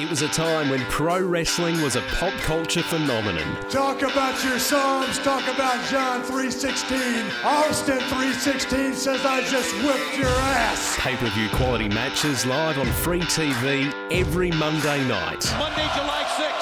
[0.00, 3.54] It was a time when pro wrestling was a pop culture phenomenon.
[3.68, 5.18] Talk about your Psalms.
[5.18, 7.44] Talk about John 3.16.
[7.44, 10.96] Austin 3.16 says I just whipped your ass.
[10.98, 15.44] Pay-per-view quality matches live on free TV every Monday night.
[15.58, 16.59] Monday, July 6th,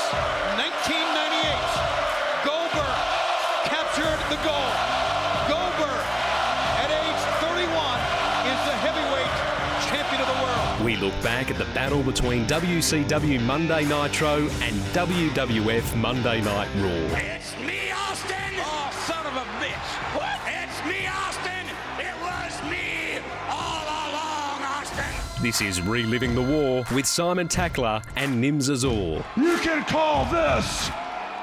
[11.00, 17.18] look back at the battle between WCW Monday Nitro and WWF Monday Night Raw.
[17.18, 18.36] It's me, Austin!
[18.56, 19.90] Oh, son of a bitch!
[20.16, 20.40] What?
[20.46, 21.66] It's me, Austin!
[21.98, 25.42] It was me all along, Austin!
[25.42, 29.25] This is Reliving the War with Simon Tackler and Nims Azor.
[29.36, 30.90] You can call this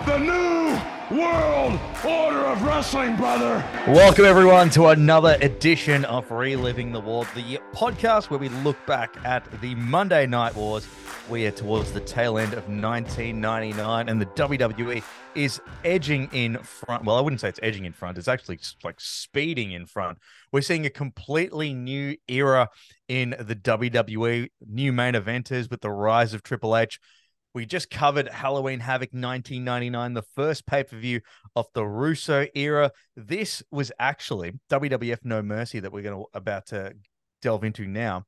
[0.05, 3.63] the new world order of wrestling, brother.
[3.87, 9.17] Welcome, everyone, to another edition of Reliving the War, the podcast where we look back
[9.25, 10.87] at the Monday Night Wars.
[11.27, 15.01] We are towards the tail end of 1999, and the WWE
[15.33, 17.03] is edging in front.
[17.03, 20.19] Well, I wouldn't say it's edging in front, it's actually like speeding in front.
[20.51, 22.69] We're seeing a completely new era
[23.07, 26.99] in the WWE, new main eventers with the rise of Triple H.
[27.55, 31.21] We just covered Halloween Havoc 1999, the first pay per view
[31.55, 32.91] of the Russo era.
[33.15, 36.91] This was actually WWF No Mercy that we're going to about to
[37.41, 38.25] delve into now.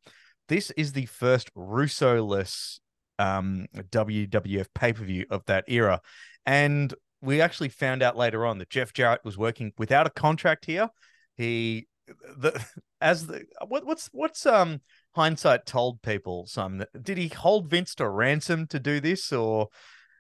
[0.48, 2.80] This is the first Russo-less
[3.20, 6.00] um, WWF pay per view of that era,
[6.46, 10.64] and we actually found out later on that Jeff Jarrett was working without a contract
[10.64, 10.88] here.
[11.36, 11.90] He
[12.38, 12.66] the
[13.02, 14.80] as the what what's what's um
[15.18, 19.68] hindsight told people some did he hold Vince to ransom to do this or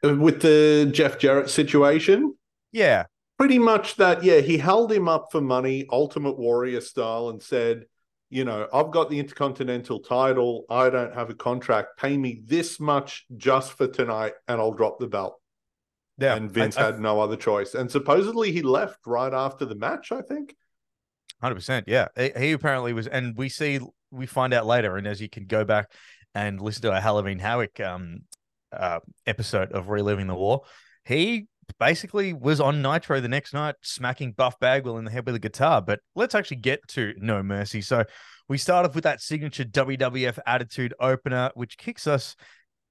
[0.03, 2.35] Uh, with the Jeff Jarrett situation.
[2.71, 3.05] yeah
[3.39, 7.85] Pretty much that, yeah, he held him up for money, Ultimate Warrior style, and said,
[8.31, 10.65] you know, I've got the Intercontinental title.
[10.71, 11.99] I don't have a contract.
[11.99, 15.39] Pay me this much just for tonight, and I'll drop the belt.
[16.17, 17.75] yeah and Vince I- I- had no other choice.
[17.75, 20.55] And supposedly he left right after the match, I think.
[21.39, 22.07] Hundred percent, yeah.
[22.17, 23.79] He apparently was, and we see,
[24.11, 25.91] we find out later, and as you can go back
[26.35, 28.19] and listen to our Halloween Havoc um
[28.71, 30.61] uh, episode of reliving the war,
[31.05, 31.47] he
[31.79, 35.39] basically was on Nitro the next night, smacking Buff Bagwell in the head with a
[35.39, 35.81] guitar.
[35.81, 37.81] But let's actually get to No Mercy.
[37.81, 38.03] So
[38.47, 42.35] we start off with that signature WWF Attitude opener, which kicks us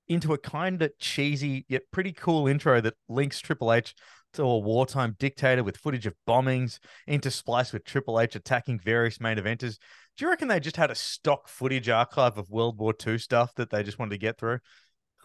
[0.09, 3.95] into a kind of cheesy yet pretty cool intro that links Triple H
[4.39, 9.79] a wartime dictator with footage of bombings interspliced with Triple H attacking various main eventers.
[10.17, 13.55] Do you reckon they just had a stock footage archive of World War II stuff
[13.57, 14.59] that they just wanted to get through?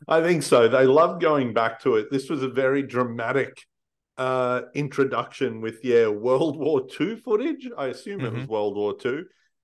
[0.07, 0.67] I think so.
[0.67, 2.09] They love going back to it.
[2.11, 3.53] This was a very dramatic
[4.17, 7.69] uh introduction with yeah World War II footage.
[7.77, 9.23] I assume it was World War II.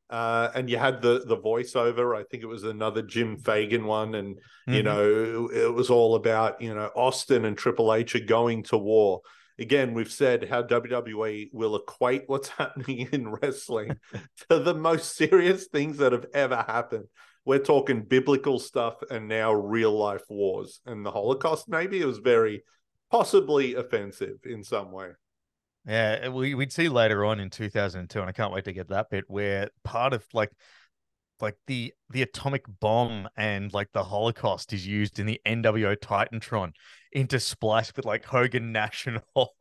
[0.10, 2.18] Uh, and you had the the voiceover.
[2.18, 4.86] I think it was another Jim Fagan one, and you Mhm.
[4.86, 9.20] know it was all about you know Austin and Triple H are going to war.
[9.60, 13.98] Again, we've said how WWE will equate what's happening in wrestling
[14.50, 17.06] to the most serious things that have ever happened.
[17.46, 21.70] We're talking biblical stuff and now real life wars and the Holocaust.
[21.70, 22.64] Maybe it was very
[23.10, 25.12] possibly offensive in some way.
[25.86, 29.10] Yeah, we we'd see later on in 2002, and I can't wait to get that
[29.10, 30.52] bit where part of like
[31.42, 36.72] like the the atomic bomb and like the Holocaust is used in the NWO Titantron
[37.16, 39.24] interspliced with like Hogan National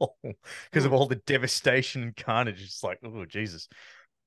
[0.70, 2.62] because of all the devastation and carnage.
[2.62, 3.68] It's like, oh Jesus.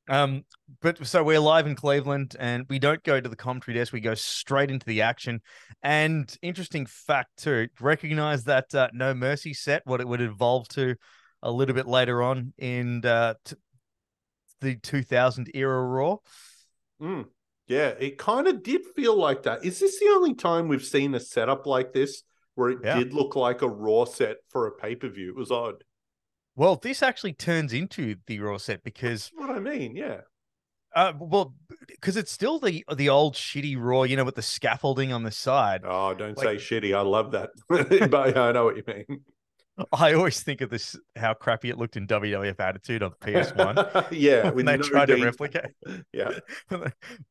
[0.10, 0.44] Um,
[0.82, 4.00] but so we're live in Cleveland and we don't go to the commentary desk, we
[4.00, 5.40] go straight into the action.
[5.84, 10.96] And interesting fact too, recognize that uh, No Mercy set, what it would evolve to
[11.44, 13.56] a little bit later on in uh, t-
[14.62, 16.18] the 2000 era Raw.
[17.02, 17.26] Mm.
[17.70, 19.64] Yeah, it kind of did feel like that.
[19.64, 22.24] Is this the only time we've seen a setup like this
[22.56, 22.98] where it Yeah.
[22.98, 25.30] did look like a Raw set for a pay per view?
[25.30, 25.84] It was odd.
[26.56, 29.96] Well, this actually turns into the Raw set because, That's what I mean.
[29.96, 30.22] Yeah.
[30.96, 31.54] uh, well,
[31.88, 35.32] because it's still the the old shitty Raw, you know, with the scaffolding on the
[35.32, 35.82] side.
[35.86, 36.96] Oh, don't Like- say shitty.
[36.98, 37.52] I love that.
[38.10, 39.24] but I know what you mean.
[39.94, 44.50] I always think of this how crappy it looked in WWF Attitude on PS1 yeah.
[44.52, 45.72] when they no tried to replicate.
[46.14, 46.40] Yeah.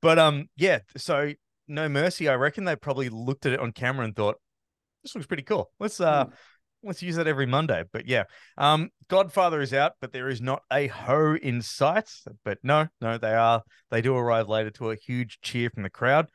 [0.00, 0.80] but um, yeah.
[0.96, 1.32] So
[1.66, 4.36] No Mercy, I reckon they probably looked at it on camera and thought,
[5.02, 5.70] "This looks pretty cool.
[5.78, 6.26] Let's uh,
[6.82, 8.24] let's use that every Monday." But yeah,
[8.56, 12.10] um, Godfather is out, but there is not a hoe in sight.
[12.44, 13.62] But no, no, they are.
[13.90, 16.28] They do arrive later to a huge cheer from the crowd.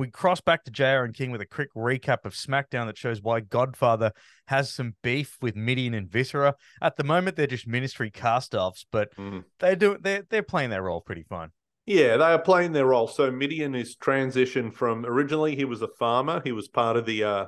[0.00, 3.20] We cross back to JR and King with a quick recap of SmackDown that shows
[3.20, 4.12] why Godfather
[4.46, 6.54] has some beef with Mideon and Viscera.
[6.80, 9.44] At the moment, they're just ministry cast-offs, but Mm.
[9.58, 11.50] they do they're they're playing their role pretty fine.
[11.84, 13.08] Yeah, they are playing their role.
[13.08, 16.40] So Mideon is transitioned from originally he was a farmer.
[16.42, 17.46] He was part of the uh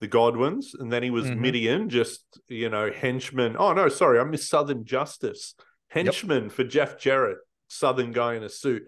[0.00, 1.38] the Godwins, and then he was Mhm.
[1.38, 3.56] Mideon, just you know, henchman.
[3.58, 5.54] Oh no, sorry, I missed Southern Justice.
[5.88, 7.38] Henchman for Jeff Jarrett,
[7.68, 8.82] Southern guy in a suit.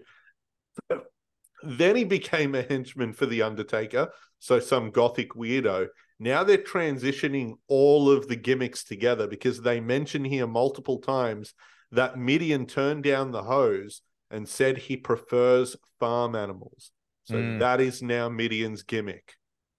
[1.63, 4.09] Then he became a henchman for The Undertaker,
[4.39, 5.87] so some gothic weirdo.
[6.19, 11.53] Now they're transitioning all of the gimmicks together because they mention here multiple times
[11.91, 16.91] that Mideon turned down the hose and said he prefers farm animals.
[17.23, 17.59] So Mm.
[17.59, 19.35] that is now Mideon's gimmick.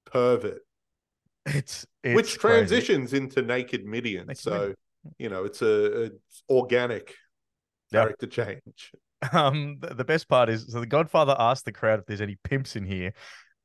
[0.06, 0.61] Pervert.
[1.47, 2.56] It's, it's Which crazy.
[2.67, 4.27] transitions into naked Mideon.
[4.27, 4.75] Naked so, Mideon.
[5.19, 7.15] you know, it's a, it's organic
[7.93, 8.03] Yep.
[8.03, 8.93] character change.
[9.34, 12.38] Um, the, the best part is so the Godfather asked the crowd if there's any
[12.43, 13.12] pimps in here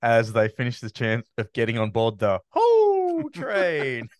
[0.02, 4.10] as they finish the chance of getting on board the whole train.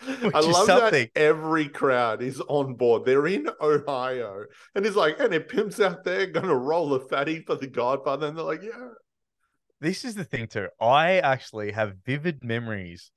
[0.20, 1.08] Which I love something.
[1.14, 3.04] that every crowd is on board.
[3.04, 4.44] They're in Ohio,
[4.74, 8.26] and it's like, and it pimps out there gonna roll a fatty for the Godfather,
[8.26, 8.88] and they're like, yeah,
[9.80, 10.68] this is the thing too.
[10.80, 13.10] I actually have vivid memories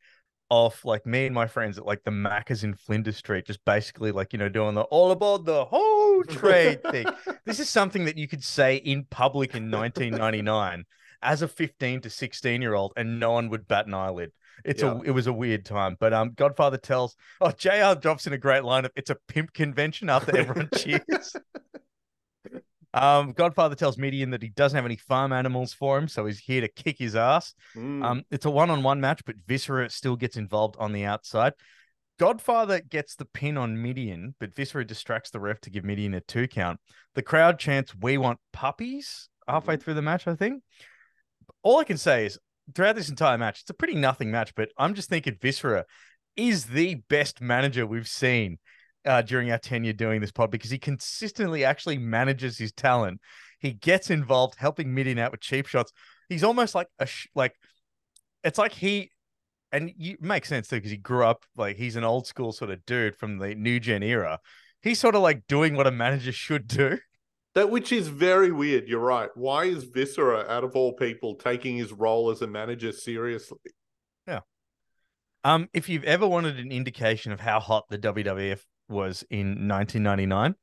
[0.49, 4.11] of like me and my friends at like the Macca's in Flinders Street, just basically
[4.11, 7.05] like you know doing the all aboard the whole trade thing.
[7.45, 10.85] This is something that you could say in public in 1999
[11.21, 14.31] as a 15 to 16 year old, and no one would bat an eyelid.
[14.65, 14.93] It's Yeah.
[14.93, 17.99] a it was a weird time, but um, Godfather tells oh Jr.
[17.99, 21.35] drops in a great line of it's a pimp convention after everyone cheers.
[22.93, 26.39] Um, Godfather tells Mideon that he doesn't have any farm animals for him, so he's
[26.39, 27.53] here to kick his ass.
[27.75, 28.03] Mm.
[28.03, 31.53] Um, it's a one-on-one match, but Viscera still gets involved on the outside.
[32.17, 36.21] Godfather gets the pin on Mideon, but Viscera distracts the ref to give Mideon a
[36.21, 36.79] two count.
[37.13, 40.27] The crowd chants, "We want puppies!" halfway through the match.
[40.27, 40.63] I think.
[41.61, 42.39] All I can say is,
[42.73, 44.55] throughout this entire match, it's a pretty nothing match.
[44.55, 45.85] But I'm just thinking, Viscera
[46.35, 48.57] is the best manager we've seen
[49.07, 53.21] uh, during our tenure doing this pod because he consistently actually manages his talent.
[53.59, 55.91] He gets involved, helping Mideon out with cheap shots.
[56.29, 57.55] He's almost like a sh- like
[58.43, 59.11] it's like he
[59.71, 62.71] and you makes sense too because he grew up like he's an old school sort
[62.71, 64.39] of dude from the new gen era.
[64.81, 66.99] He's sort of like doing what a manager should do.
[67.55, 68.87] That which is very weird.
[68.87, 69.29] You're right.
[69.33, 73.57] Why is Viscera, out of all people, taking his role as a manager seriously?
[74.27, 74.41] Yeah.
[75.43, 78.59] Um, if you've ever wanted an indication of how hot the WWF
[78.89, 80.55] was in 1999,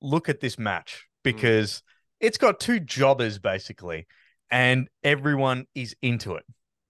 [0.00, 1.82] look at this match because
[2.20, 4.06] it's got two jobbers basically,
[4.50, 6.44] and everyone is into it.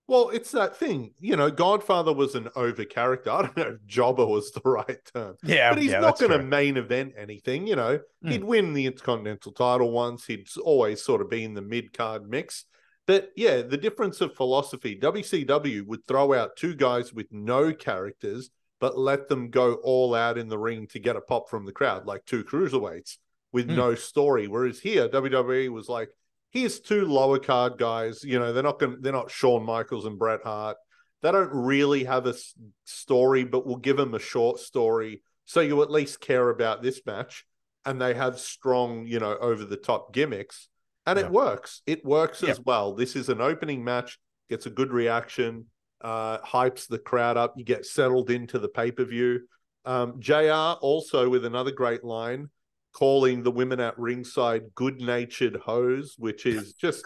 [0.07, 1.13] Well, it's that thing.
[1.21, 3.31] You know, Godfather was an over character.
[3.31, 5.35] I don't know if jobber was the right term.
[5.43, 7.67] Yeah, but he's yeah, not going to main event anything.
[7.67, 8.29] You know, Hmm.
[8.29, 10.25] he'd win the Intercontinental title once.
[10.25, 12.65] He'd always sort of be in the mid card mix.
[13.05, 18.49] But yeah, the difference of philosophy WCW would throw out two guys with no characters,
[18.83, 21.71] but let them go all out in the ring to get a pop from the
[21.71, 23.15] crowd, like two cruiserweights
[23.53, 23.77] with Hmm.
[23.77, 24.49] no story.
[24.49, 26.09] Whereas here, WWE was like,
[26.51, 28.25] here's two lower card guys.
[28.25, 30.75] You know, they're not going they're not Shawn Michaels and Bret Hart.
[31.21, 32.53] They don't really have a s-
[32.83, 36.99] story, but we'll give them a short story so you at least care about this
[37.05, 37.45] match.
[37.85, 40.67] And they have strong, you know, over the top gimmicks.
[41.05, 41.25] And Yeah.
[41.27, 41.81] it works.
[41.85, 42.49] It works Yeah.
[42.49, 42.93] as well.
[42.95, 44.19] This is an opening match,
[44.49, 45.69] gets a good reaction,
[46.03, 47.53] uh, hypes the crowd up.
[47.57, 49.41] You get settled into the pay per view.
[49.85, 52.49] Um, JR also with another great line
[52.93, 57.03] calling the women at ringside good natured hoes, which is just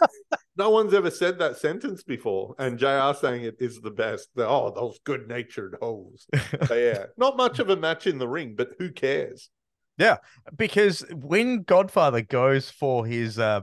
[0.56, 2.54] no one's ever said that sentence before.
[2.58, 4.28] And JR saying it is the best.
[4.36, 6.26] Oh, those good natured hoes.
[6.70, 9.48] Yeah, not much of a match in the ring, but who cares?
[9.96, 10.18] Yeah,
[10.54, 13.62] because when Godfather goes for his uh,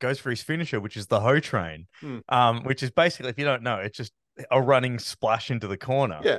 [0.00, 2.18] goes for his finisher, which is the hoe train, Hmm.
[2.28, 4.12] um, which is basically if you don't know, it's just
[4.50, 6.20] a running splash into the corner.
[6.22, 6.38] Yeah.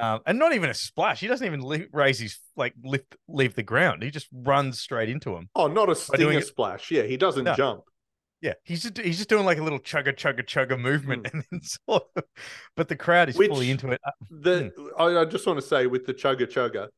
[0.00, 1.20] Um, and not even a splash.
[1.20, 4.02] He doesn't even raise his like lift leave the ground.
[4.02, 5.48] He just runs straight into him.
[5.54, 6.90] Oh, not a stinger splash.
[6.90, 7.54] Yeah, he doesn't No.
[7.54, 7.82] jump.
[8.40, 11.60] Yeah, he's just he's just doing like a little chugga chugga chugga movement, and then
[11.62, 12.24] sort of,
[12.76, 13.38] but the crowd is Hmm.
[13.38, 14.00] Which- fully into it.
[14.04, 16.88] Uh, The I, I just want to say with the chugga chugga,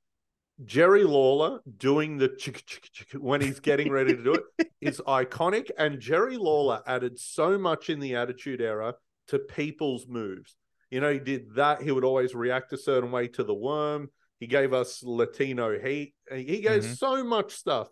[0.65, 5.01] Jerry Lawler doing the chugga chugga chugga when he's getting ready to do it is
[5.07, 5.71] iconic.
[5.77, 8.95] And Jerry Lawler added so much in the Attitude Era
[9.29, 10.57] to people's moves.
[10.91, 11.83] You know, he did that.
[11.83, 14.11] He would always react a certain way to the worm.
[14.39, 16.15] He gave us Latino heat.
[16.31, 16.97] He gave Mhm.
[16.97, 17.89] so much stuff.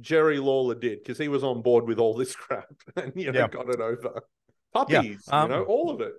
[0.00, 3.40] Jerry Lawler did because he was on board with all this crap and you know
[3.40, 3.48] Yeah.
[3.48, 4.22] got it over.
[4.72, 6.14] Puppies, um, you know, all of it.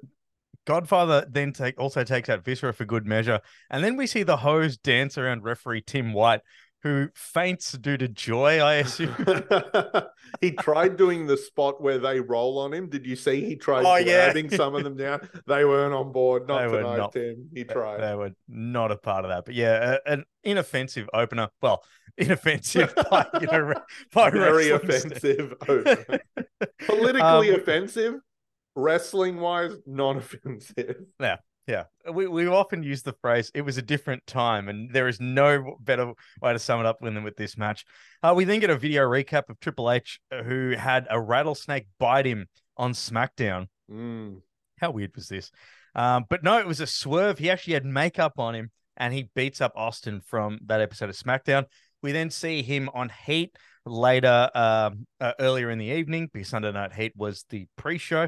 [0.65, 4.37] Godfather then take also takes out Viscera for good measure, and then we see the
[4.37, 6.41] hose dance around referee Tim White,
[6.83, 8.59] who faints due to joy.
[8.59, 9.13] I assume.
[10.41, 12.87] he tried doing the spot where they roll on him.
[12.89, 13.43] Did you see?
[13.45, 14.25] He tried Oh, yeah.
[14.31, 15.27] grabbing some of them down.
[15.47, 16.47] They weren't on board.
[16.47, 17.11] Not They tonight, not.
[17.13, 17.49] Tim.
[17.53, 17.99] He tried.
[18.01, 21.49] They were not a part of that, but yeah, a- an inoffensive opener.
[21.61, 21.83] Well,
[22.17, 23.73] inoffensive by you know
[24.13, 25.53] by Very offensive.
[26.85, 28.15] Politically Um, offensive.
[28.75, 30.95] Wrestling wise, non offensive.
[31.19, 31.37] Yeah,
[31.69, 35.19] Yeah, we we often use the phrase "it was a different time," and there is
[35.19, 37.85] no better way to sum it up than with this match.
[38.23, 41.85] Uh, we then get a video recap of Triple H, uh, who had a rattlesnake
[41.99, 43.67] bite him on SmackDown.
[43.91, 44.41] Mm.
[44.79, 45.51] How weird was this?
[45.93, 47.37] Um, but no, it was a swerve.
[47.37, 51.15] He actually had makeup on him, and he beats up Austin from that episode of
[51.15, 51.65] SmackDown.
[52.01, 56.71] We then see him on Heat later, um, uh, earlier in the evening, because Sunday
[56.71, 58.27] Night Heat was the pre-show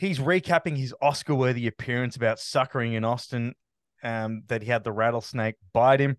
[0.00, 3.54] he's recapping his Oscar worthy appearance about suckering in Austin,
[4.02, 6.16] um, that he had the rattlesnake bite him.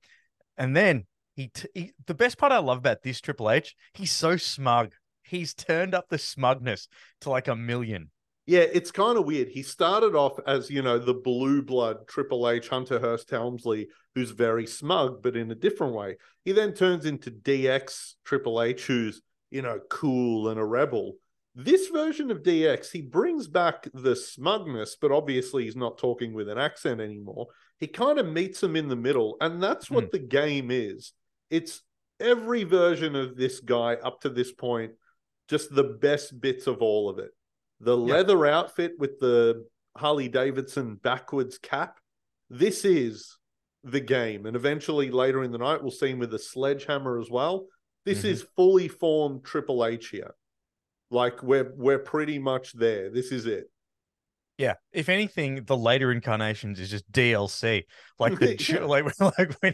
[0.55, 4.11] And then he, t- he, the best part I love about this Triple H, he's
[4.11, 4.93] so smug.
[5.23, 6.87] He's turned up the smugness
[7.21, 8.11] to like a million.
[8.45, 9.47] Yeah, it's kind of weird.
[9.47, 14.31] He started off as, you know, the blue blood Triple H, Hunter Hearst Helmsley, who's
[14.31, 16.17] very smug, but in a different way.
[16.43, 21.15] He then turns into DX Triple H, who's, you know, cool and a rebel.
[21.53, 26.47] This version of DX, he brings back the smugness, but obviously he's not talking with
[26.47, 27.47] an accent anymore.
[27.77, 30.11] He kind of meets him in the middle, and that's what mm.
[30.11, 31.11] the game is.
[31.49, 31.81] It's
[32.21, 34.93] every version of this guy up to this point,
[35.49, 37.31] just the best bits of all of it.
[37.81, 38.13] The yeah.
[38.13, 39.65] leather outfit with the
[39.97, 41.99] Harley Davidson backwards cap.
[42.49, 43.37] This is
[43.83, 44.45] the game.
[44.45, 47.65] And eventually later in the night, we'll see him with a sledgehammer as well.
[48.05, 48.27] This mm-hmm.
[48.27, 50.33] is fully formed Triple H here.
[51.11, 53.11] Like we're we're pretty much there.
[53.11, 53.69] This is it.
[54.57, 54.75] Yeah.
[54.91, 57.83] If anything, the later incarnations is just DLC.
[58.19, 58.85] Like the yeah.
[58.85, 59.73] like like when,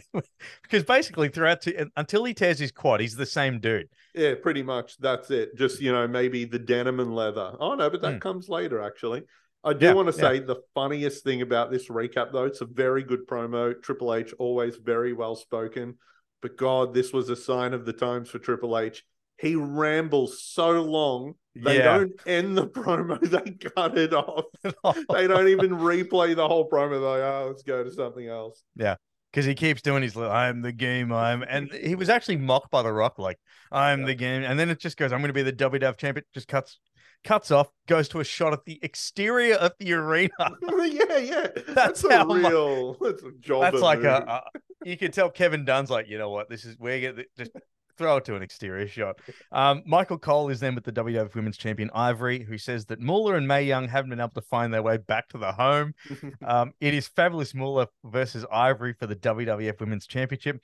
[0.62, 3.88] because basically throughout to, until he tears his quad, he's the same dude.
[4.14, 4.96] Yeah, pretty much.
[4.98, 5.56] That's it.
[5.56, 7.52] Just you know maybe the denim and leather.
[7.60, 8.20] Oh no, but that mm.
[8.20, 9.22] comes later actually.
[9.64, 10.46] I do yeah, want to say yeah.
[10.46, 13.74] the funniest thing about this recap, though, it's a very good promo.
[13.82, 15.96] Triple H always very well spoken,
[16.40, 19.04] but God, this was a sign of the times for Triple H
[19.38, 21.98] he rambles so long they yeah.
[21.98, 24.44] don't end the promo they cut it off.
[25.12, 28.62] They don't even replay the whole promo they're like oh let's go to something else.
[28.76, 28.96] Yeah
[29.30, 32.82] because he keeps doing his i'm the game i'm and he was actually mocked by
[32.82, 33.38] the rock like
[33.70, 34.06] i'm yeah.
[34.06, 36.48] the game and then it just goes i'm going to be the wwf champion just
[36.48, 36.78] cuts
[37.24, 40.30] cuts off goes to a shot at the exterior of the arena.
[40.78, 41.46] Yeah yeah.
[41.68, 45.30] That's, that's a real much, that's a job that's like a, a, you can tell
[45.30, 46.48] kevin dunn's like you know what?
[46.48, 47.50] This is we're just
[47.98, 49.20] throw it to an exterior shot.
[49.52, 53.34] Um, Michael Cole is then with the WWF Women's Champion Ivory, who says that Moolah
[53.34, 55.92] and Mae Young haven't been able to find their way back to the home.
[56.46, 60.60] um, it is fabulous Moolah versus Ivory for the WWF Women's Championship.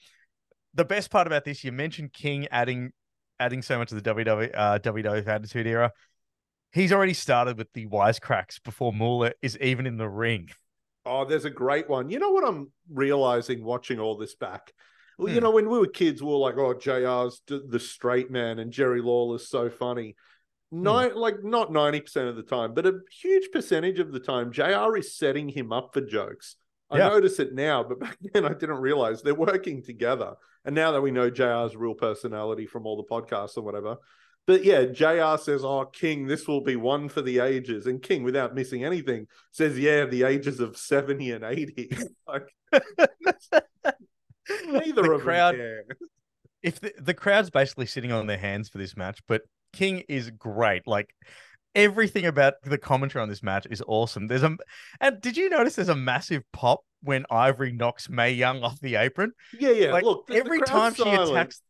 [0.74, 2.92] The best part about this, you mentioned King adding
[3.40, 5.92] adding so much to the WW, uh, WWF Attitude Era.
[6.72, 10.48] He's already started with the wisecracks before Moolah is even in the ring.
[11.06, 12.08] Oh, there's a great one.
[12.08, 14.72] You know what I'm realizing watching all this back?
[15.18, 15.44] Well, you hmm.
[15.44, 19.00] know, when we were kids, we were like, "Oh, JR's the straight man," and Jerry
[19.00, 20.16] Lawler's so funny.
[20.70, 20.82] Hmm.
[20.82, 24.96] like not ninety percent of the time, but a huge percentage of the time, JR
[24.96, 26.56] is setting him up for jokes.
[26.90, 27.08] I yeah.
[27.08, 30.34] notice it now, but back then I didn't realize they're working together.
[30.64, 33.98] And now that we know JR's real personality from all the podcasts or whatever,
[34.46, 37.86] but yeah, JR says, Oh, King, this will be one for the ages.
[37.86, 41.96] And King, without missing anything, says, Yeah, the ages of 70 and 80.
[42.28, 42.54] like,
[44.66, 45.56] Neither the of crowd,
[46.62, 50.30] If the, the crowd's basically sitting on their hands for this match, but King is
[50.30, 50.86] great.
[50.86, 51.14] Like
[51.74, 54.26] everything about the commentary on this match is awesome.
[54.26, 54.56] There's a
[55.00, 58.96] and did you notice there's a massive pop when Ivory knocks Mae Young off the
[58.96, 59.32] apron?
[59.58, 59.92] Yeah, yeah.
[59.92, 61.62] Like, Look, the, every the time silent, she attacks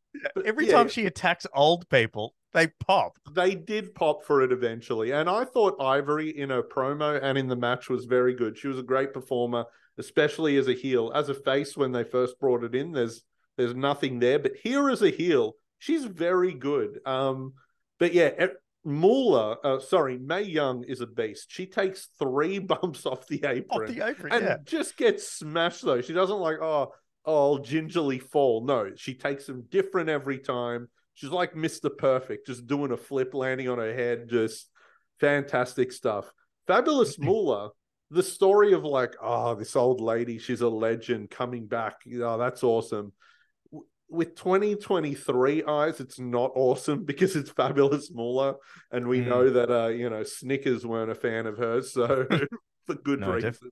[0.45, 3.19] every yeah, time she attacks old people, they pop.
[3.33, 5.11] They did pop for it eventually.
[5.11, 8.57] And I thought Ivory in her promo and in the match was very good.
[8.57, 9.65] She was a great performer
[9.99, 11.13] especially as a heel.
[11.15, 13.23] As a face, when they first brought it in, there's
[13.57, 14.39] there's nothing there.
[14.39, 17.01] But here as a heel, she's very good.
[17.07, 17.55] Um,
[17.99, 18.49] but yeah,
[18.85, 21.47] Moolah, uh, sorry, Mae Young is a beast.
[21.51, 24.57] She takes three bumps off the apron, off the apron and yeah.
[24.65, 26.01] just gets smashed though.
[26.01, 26.93] She doesn't like, oh,
[27.25, 28.65] oh, I'll gingerly fall.
[28.65, 30.89] No, she takes them different every time.
[31.15, 31.97] She's like Mr.
[31.97, 34.69] Perfect, just doing a flip, landing on her head, just
[35.21, 36.31] fantastic stuff.
[36.67, 37.71] Fabulous Moolah
[38.15, 41.97] the story of like, oh, this old lady, she's a legend coming back.
[42.23, 43.13] Oh, that's awesome.
[44.09, 48.55] With 2023 eyes, it's not awesome because it's fabulous Moolah,
[48.93, 49.27] and we mm.
[49.27, 52.27] know that uh, you know, Snickers weren't a fan of hers, so
[52.87, 53.51] for good no, reason.
[53.51, 53.71] Def-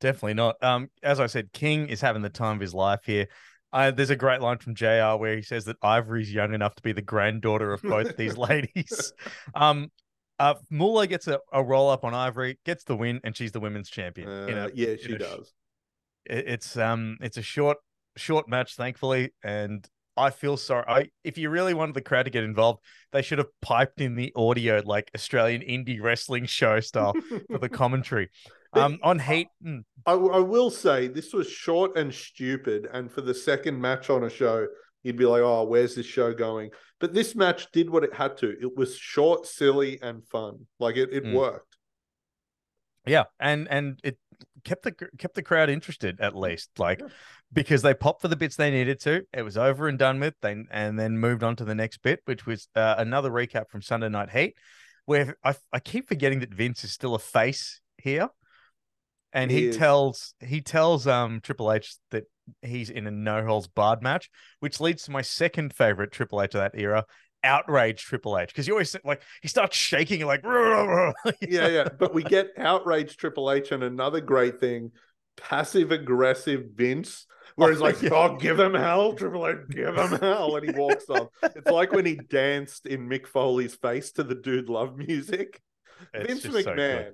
[0.00, 0.62] definitely not.
[0.62, 3.28] Um, as I said, King is having the time of his life here.
[3.72, 6.82] Uh, there's a great line from JR where he says that Ivory's young enough to
[6.82, 9.12] be the granddaughter of both these ladies.
[9.54, 9.90] Um,
[10.38, 13.60] uh, Moolah gets a, a roll up on Ivory, gets the win, and she's the
[13.60, 14.28] women's champion.
[14.28, 15.52] Uh, yeah, she does.
[16.24, 17.78] it's um, it's a short
[18.16, 20.84] short match, thankfully, and I feel sorry.
[20.88, 22.80] I if you really wanted the crowd to get involved,
[23.12, 27.14] they should have piped in the audio like Australian indie wrestling show style
[27.50, 28.30] for the commentary.
[28.74, 29.48] Um, on Heat,
[30.04, 34.24] I, I will say this was short and stupid, and for the second match on
[34.24, 34.66] a show,
[35.02, 38.36] you'd be like, "Oh, where's this show going?" But this match did what it had
[38.38, 38.50] to.
[38.60, 40.66] It was short, silly, and fun.
[40.78, 41.34] Like it, it Mm.
[41.34, 41.76] worked.
[43.06, 44.18] yeah, and and it
[44.64, 47.08] kept the kept the crowd interested at least, like Yeah.
[47.52, 49.22] because they popped for the bits they needed to.
[49.32, 50.34] It was over and done with.
[50.42, 53.80] They and then moved on to the next bit, which was uh, another recap from
[53.82, 54.54] Sunday Night Heat,
[55.06, 58.28] where I I keep forgetting that Vince is still a face here,
[59.32, 62.24] and He he, tells he tells um Triple H that
[62.62, 66.54] he's in a no holds barred match, which leads to my second favorite Triple H
[66.54, 67.04] of that era.
[67.44, 70.42] Outrage Triple H because you always like he starts shaking like
[71.40, 71.88] yeah, yeah.
[71.96, 74.90] But we get outraged Triple H and another great thing,
[75.36, 78.02] passive aggressive Vince, where he's Oh, like.
[78.10, 81.28] "Oh, give him hell, Triple H, give him hell," and he walks off.
[81.44, 85.60] It's like when he danced in Mick Foley's face to the "Dude Love" music.
[86.12, 86.72] It's Vince just so.
[86.74, 87.10] McMahon,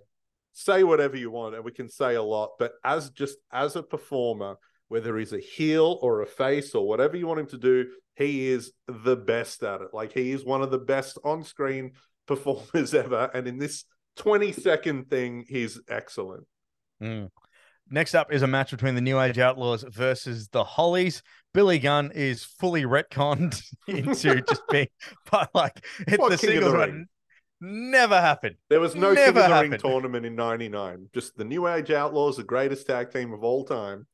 [0.54, 3.82] say whatever you want, and we can say a lot, but as just as a
[3.82, 4.56] performer,
[4.94, 8.46] whether he's a heel or a face or whatever you want him to do, he
[8.46, 9.88] is the best at it.
[9.92, 11.94] Like he is one of the best on-screen
[12.28, 13.84] performers ever, and in this
[14.20, 16.46] 20-second thing, he's excellent.
[17.02, 17.28] Mm.
[17.90, 21.24] Next up is a match between the New Age Outlaws versus the Hollies.
[21.52, 24.86] Billy Gunn is fully retconned into just being,
[25.28, 26.80] but like it, What the King the singles Ring?
[26.80, 27.06] run
[27.60, 28.54] never happened.
[28.70, 31.08] There was no Never King of the Ring tournament in '99.
[31.12, 34.06] Just the New Age Outlaws, the greatest tag team of all time.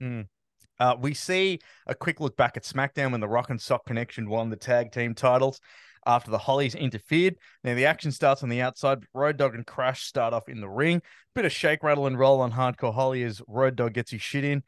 [0.00, 4.28] Uh, we see a quick look back at SmackDown when the Rock and Sock Connection
[4.28, 5.60] won the tag team titles
[6.06, 7.36] after the Hollies interfered.
[7.64, 9.00] Now the action starts on the outside.
[9.00, 11.02] but Road Dog and Crash start off in the ring.
[11.34, 14.44] Bit of shake, rattle, and roll on Hardcore Holly as Road Dog gets his shit
[14.44, 14.62] in.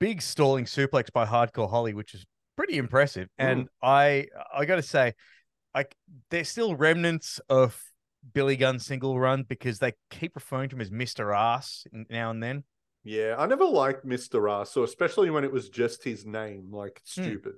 [0.00, 3.28] Big stalling suplex by Hardcore Holly, which is pretty impressive.
[3.38, 5.14] And I, I got to say,
[5.74, 5.94] like
[6.30, 7.80] there's still remnants of
[8.34, 12.42] Billy Gunn single run because they keep referring to him as Mister Ass now and
[12.42, 12.64] then.
[13.06, 14.50] Yeah, I never liked Mr.
[14.50, 17.22] Ass, so especially when it was just his name, like Hmm.
[17.22, 17.54] stupid.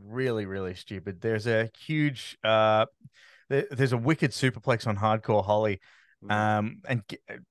[0.00, 2.86] really really stupid there's a huge uh
[3.50, 5.80] there, there's a wicked superplex on hardcore holly
[6.24, 6.32] Mm.
[6.32, 7.02] um and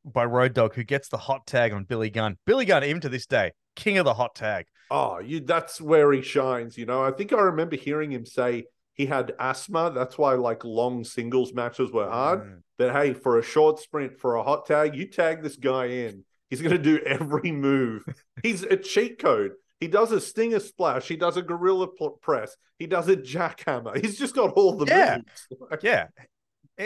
[0.03, 3.09] by road dog who gets the hot tag on billy gunn billy gunn even to
[3.09, 7.01] this day king of the hot tag Oh, you that's where he shines, you know.
[7.03, 9.91] I think I remember hearing him say he had asthma.
[9.93, 12.41] That's why like long singles matches were hard.
[12.41, 12.61] Mm.
[12.77, 16.25] But hey, for a short sprint, for a hot tag, you tag this guy in.
[16.51, 18.03] He's gonna do every move.
[18.43, 19.53] He's a cheat code.
[19.79, 21.07] He does a stinger splash.
[21.07, 21.87] He does a gorilla
[22.21, 22.55] press.
[22.77, 23.99] He does a jackhammer.
[23.99, 25.17] He's just got all the Yeah.
[25.17, 25.61] moves.
[25.71, 26.07] Like, yeah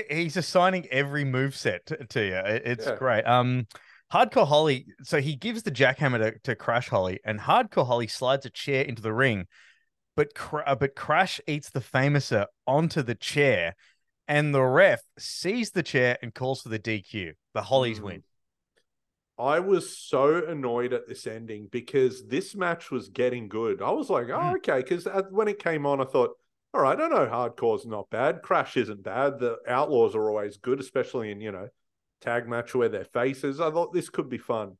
[0.09, 2.95] he's assigning every move set to, to you it's Yeah.
[2.95, 3.65] great um
[4.11, 8.45] hardcore holly so he gives the jackhammer to, to crash holly and hardcore holly slides
[8.45, 9.45] a chair into the ring
[10.17, 10.29] but
[10.65, 13.75] uh, but crash eats the Fameasser onto the chair
[14.27, 18.03] and the ref sees the chair and calls for the dq the hollies Mm.
[18.03, 18.23] win
[19.37, 23.81] I was so annoyed at this ending because this match was getting good.
[23.81, 24.77] I was like, oh, okay.
[24.77, 26.31] Because when it came on, I thought,
[26.73, 28.41] all right, I don't know hardcore's not bad.
[28.41, 29.39] Crash isn't bad.
[29.39, 31.67] The Outlaws are always good, especially in, you know,
[32.21, 33.59] tag match where they're faces.
[33.59, 34.77] I thought this could be fun.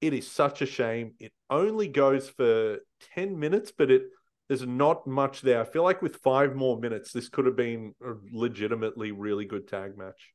[0.00, 1.14] It is such a shame.
[1.20, 2.78] It only goes for
[3.14, 4.02] 10 minutes, but it
[4.48, 5.60] there's not much there.
[5.60, 9.66] I feel like with five more minutes, this could have been a legitimately really good
[9.66, 10.32] tag match.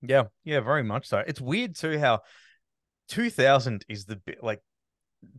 [0.00, 1.22] Yeah, yeah, very much so.
[1.26, 2.20] It's weird too how
[3.10, 4.62] 2000 is the bit like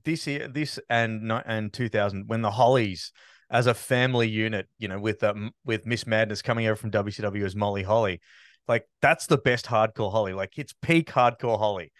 [0.03, 3.11] this year, this and and 2000 when the Hollies
[3.49, 7.43] as a family unit, you know, with um with Miss Madness coming over from WCW
[7.43, 8.21] as Molly Holly,
[8.67, 10.33] like that's the best hardcore Holly.
[10.33, 11.91] Like it's peak hardcore Holly.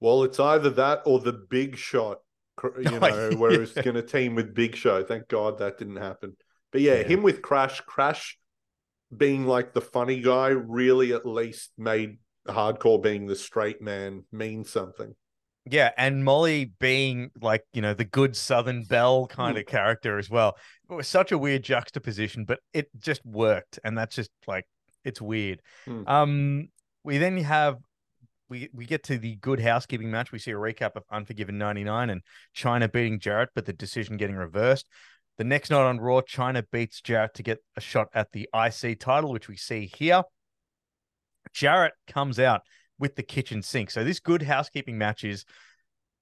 [0.00, 2.18] Well, it's either that or the big shot,
[2.78, 3.60] you know, where yeah.
[3.60, 5.04] it's going to team with Big Show.
[5.04, 6.36] Thank God that didn't happen.
[6.72, 7.08] But yeah, Yeah.
[7.08, 8.38] him with Crash, Crash
[9.14, 14.64] being like the funny guy really at least made hardcore being the straight man mean
[14.64, 15.14] something.
[15.66, 19.60] Yeah, and Molly being like, you know, the good Southern Belle kind Hmm.
[19.60, 20.56] of character as well.
[20.88, 23.78] It was such a weird juxtaposition, but it just worked.
[23.84, 24.66] And that's just like
[25.04, 25.60] it's weird.
[25.84, 26.02] Hmm.
[26.06, 26.68] Um,
[27.04, 27.76] we then have
[28.48, 30.32] we we get to the good housekeeping match.
[30.32, 32.22] We see a recap of Unforgiven 99 and
[32.56, 34.88] Chyna beating Jarrett, but the decision getting reversed.
[35.38, 38.98] The next night on Raw, Chyna beats Jarrett to get a shot at the IC
[38.98, 40.22] title, which we see here.
[41.52, 42.62] Jarrett comes out
[42.98, 43.90] with the kitchen sink.
[43.90, 45.44] So this good housekeeping match is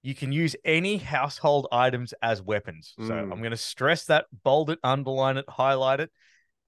[0.02, 2.94] you can use any household items as weapons.
[2.98, 3.32] So Mm.
[3.32, 6.10] I'm going to stress that, bold it, underline it, highlight it.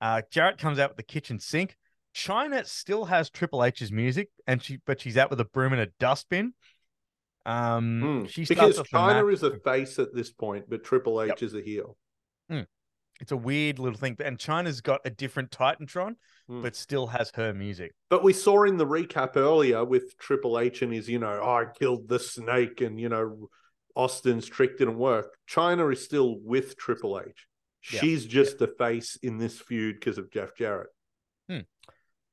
[0.00, 1.76] Uh, Jarrett comes out with the kitchen sink.
[2.14, 5.82] Chyna still has Triple H's music, and she but she's out with a broom and
[5.82, 6.54] a dustbin.
[7.46, 8.26] Um, Hmm.
[8.26, 11.42] she starts Because Chyna is a face at this point, but Triple H Yep.
[11.42, 11.96] is a heel.
[13.20, 14.16] It's a weird little thing.
[14.24, 16.14] And Chyna's got a different Titantron,
[16.48, 16.62] Hmm.
[16.62, 17.92] but still has her music.
[18.08, 21.54] But we saw in the recap earlier with Triple H and his, you know, oh,
[21.54, 23.48] I killed the snake and, you know,
[23.94, 25.36] Austin's trick didn't work.
[25.48, 27.46] Chyna is still with Triple H.
[27.92, 28.00] Yeah.
[28.00, 30.88] She's just the face in this feud because of Jeff Jarrett.
[31.48, 31.60] Hmm.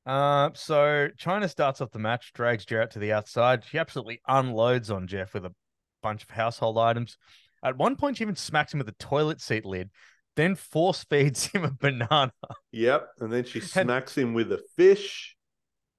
[0.06, 3.64] Uh, so Chyna starts off the match, drags Jarrett to the outside.
[3.64, 5.54] She absolutely unloads on Jeff with a
[6.02, 7.18] bunch of household items.
[7.62, 9.90] At one point, she even smacks him with a toilet seat lid,
[10.38, 12.32] then force feeds him a banana.
[12.72, 13.08] Yep.
[13.20, 15.36] And then she smacks him with a fish.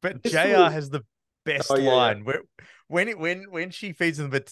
[0.02, 1.02] But This JR was- has the
[1.45, 1.93] best Oh, yeah, yeah.
[1.93, 2.41] line where
[2.88, 4.43] when it when when she feeds him the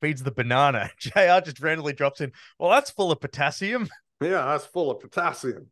[0.00, 3.88] feeds the banana, JR just randomly drops in, Well, that's full of potassium.
[4.22, 5.66] Yeah, that's full of potassium.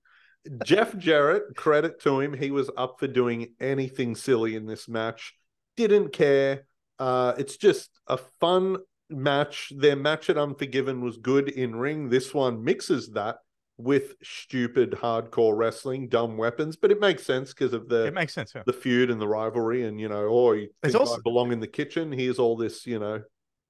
[0.64, 5.33] Jeff Jarrett, credit to him, he was up for doing anything silly in this match.
[5.79, 6.67] Didn't care.
[6.99, 8.77] Uh, it's just a fun
[9.09, 9.73] match.
[9.75, 12.11] Their match at Unforgiven was good in ring.
[12.11, 13.37] This one mixes that
[13.76, 18.32] with stupid hardcore wrestling, dumb weapons, but it makes sense because of the It makes
[18.32, 18.52] sense.
[18.54, 18.62] Yeah.
[18.66, 21.60] the feud and the rivalry, and you know, oh, you think also- I belong in
[21.60, 22.12] the kitchen?
[22.12, 23.22] Here's all this, you know,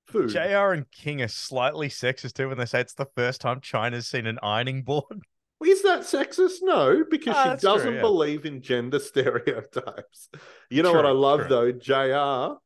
[0.07, 0.29] food.
[0.29, 4.07] JR and King are slightly sexist too when they say it's the first time Chyna's
[4.07, 5.23] seen an ironing board.
[5.65, 6.57] Is that sexist?
[6.61, 8.01] No, because Ah, she doesn't yeah.
[8.03, 8.99] believe in gender
[9.49, 10.29] stereotypes.
[10.69, 11.49] You know what I love true.
[11.49, 11.73] though?
[11.73, 12.59] JR,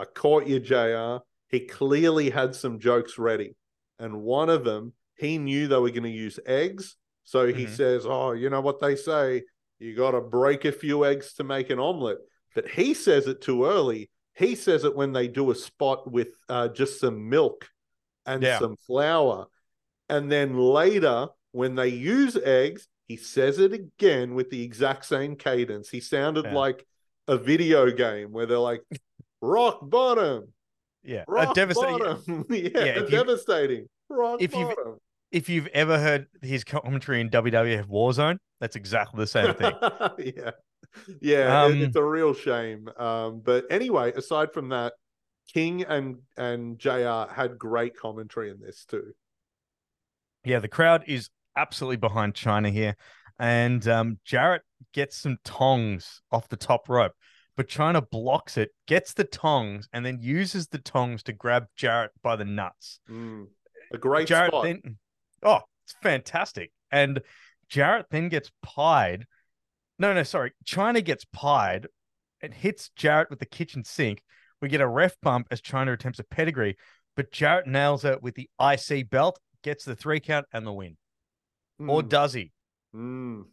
[0.00, 1.22] I caught you, JR.
[1.50, 3.54] He clearly had some jokes ready.
[3.98, 6.96] And one of them, he knew they were going to use eggs.
[7.24, 7.76] So he Mhm.
[7.76, 9.42] says, Oh, you know what they say?
[9.78, 12.18] You got to break a few eggs to make an omelet.
[12.54, 14.10] But he says it too early.
[14.34, 17.68] He says it when they do a spot with uh, just some milk
[18.24, 18.58] and Yeah.
[18.58, 19.46] some flour.
[20.08, 25.36] And then later, when they use eggs, he says it again with the exact same
[25.36, 25.90] cadence.
[25.90, 26.54] He sounded Yeah.
[26.54, 26.86] like
[27.26, 28.82] a video game where they're like,
[29.42, 30.52] rock bottom,
[31.02, 31.98] Yeah, a devastating.
[31.98, 32.46] bottom.
[32.50, 33.88] yeah, you- devastating.
[34.08, 34.98] Rock if bottom.
[35.30, 39.72] If you've ever heard his commentary in WWF Warzone, that's exactly the same thing.
[40.36, 40.50] yeah.
[41.20, 42.88] Yeah, it- Um, it's a real shame.
[42.96, 44.94] Um, but anyway, aside from that,
[45.52, 49.12] King and and JR had great commentary in this too.
[50.44, 52.96] yeah, the crowd is absolutely behind Chyna here,
[53.38, 54.62] and um, Jarrett
[54.92, 57.12] gets some tongs off the top rope,
[57.56, 62.12] but Chyna blocks it, gets the tongs, and then uses the tongs to grab Jarrett
[62.22, 63.00] by the nuts.
[63.10, 63.46] Mm.
[63.92, 64.64] A great Jarrett spot.
[64.64, 64.98] then,
[65.42, 67.20] oh, it's fantastic, and
[67.68, 69.26] Jarrett then gets pied.
[69.98, 71.86] No, no, sorry, Chyna gets pied.
[72.40, 74.22] It hits Jarrett with the kitchen sink.
[74.60, 76.76] We get a ref bump as Chyna attempts a pedigree,
[77.16, 80.96] but Jarrett nails it with the IC belt, gets the three count and the win.
[81.80, 82.08] Or Mm.
[82.08, 82.52] does he?
[82.94, 83.44] Mm.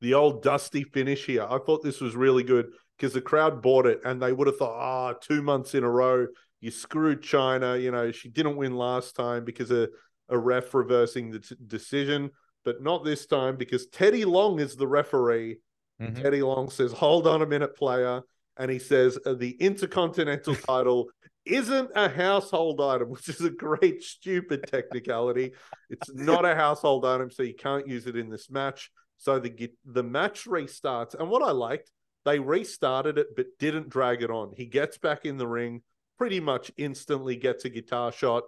[0.00, 1.44] The old dusty finish here.
[1.44, 4.56] I thought this was really good because the crowd bought it and they would have
[4.56, 6.26] thought, ah, two months in a row,
[6.60, 7.80] you screwed Chyna.
[7.82, 9.90] You know, she didn't win last time because of
[10.30, 12.30] a ref reversing the t- decision,
[12.64, 15.58] but not this time because Teddy Long is the referee.
[16.00, 16.20] Mhm.
[16.20, 18.22] Teddy Long says, hold on a minute, player.
[18.56, 21.10] And he says, uh, the Intercontinental title
[21.44, 25.52] isn't a household item, which is a great, stupid technicality.
[25.88, 28.90] It's not a household item, so you can't use it in this match.
[29.18, 31.90] So the the match restarts, and what I liked,
[32.24, 34.52] they restarted it but didn't drag it on.
[34.56, 35.82] He gets back in the ring,
[36.18, 38.44] pretty much instantly gets a guitar shot,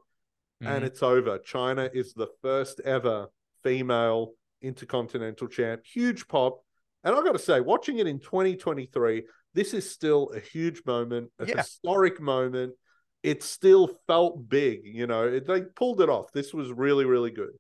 [0.67, 0.87] and Mhm.
[0.87, 1.39] it's over.
[1.39, 3.27] Chyna is the first ever
[3.63, 5.85] female intercontinental champ.
[5.85, 6.61] Huge pop,
[7.05, 11.31] and I've got to say, watching it in 2023, this is still a huge moment,
[11.39, 11.59] a Yeah.
[11.59, 12.75] historic moment.
[13.23, 15.27] It still felt big, you know.
[15.29, 16.33] It, they pulled it off.
[16.33, 17.53] This was really, really good.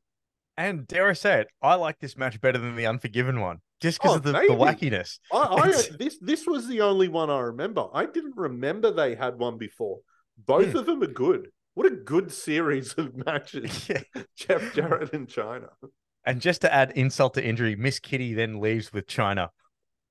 [0.56, 4.00] And dare I say it, I like this match better than the Unforgiven one, just
[4.00, 5.18] because Oh, of the, the wackiness.
[5.32, 5.66] I, I
[5.98, 7.86] this this was the only one I remember.
[7.92, 10.00] I didn't remember they had one before.
[10.36, 10.78] Both Hmm.
[10.78, 11.48] of them are good.
[11.74, 13.88] What a good series of matches.
[13.88, 14.22] Yeah.
[14.36, 15.68] Jeff Jarrett and Chyna.
[16.24, 19.48] And just to add insult to injury, Miss Kitty then leaves with Chyna.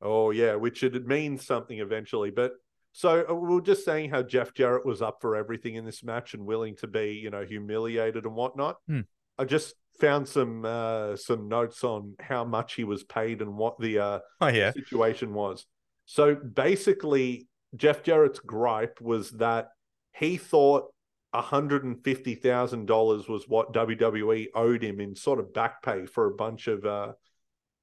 [0.01, 2.31] Oh yeah, which it means something eventually.
[2.31, 2.53] But
[2.91, 6.03] so uh, we are just saying how Jeff Jarrett was up for everything in this
[6.03, 8.77] match and willing to be, you know, humiliated and whatnot.
[8.87, 9.01] Hmm.
[9.37, 13.79] I just found some uh, some notes on how much he was paid and what
[13.79, 15.65] the uh, Oh yeah, situation was.
[16.05, 19.69] So basically, Jeff Jarrett's gripe was that
[20.13, 20.91] he thought
[21.33, 26.85] $150,000 was what WWE owed him in sort of back pay for a bunch of
[26.85, 27.13] uh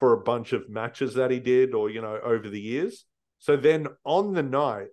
[0.00, 3.04] for a bunch of matches that he did or you know over the years.
[3.38, 4.88] So then on the night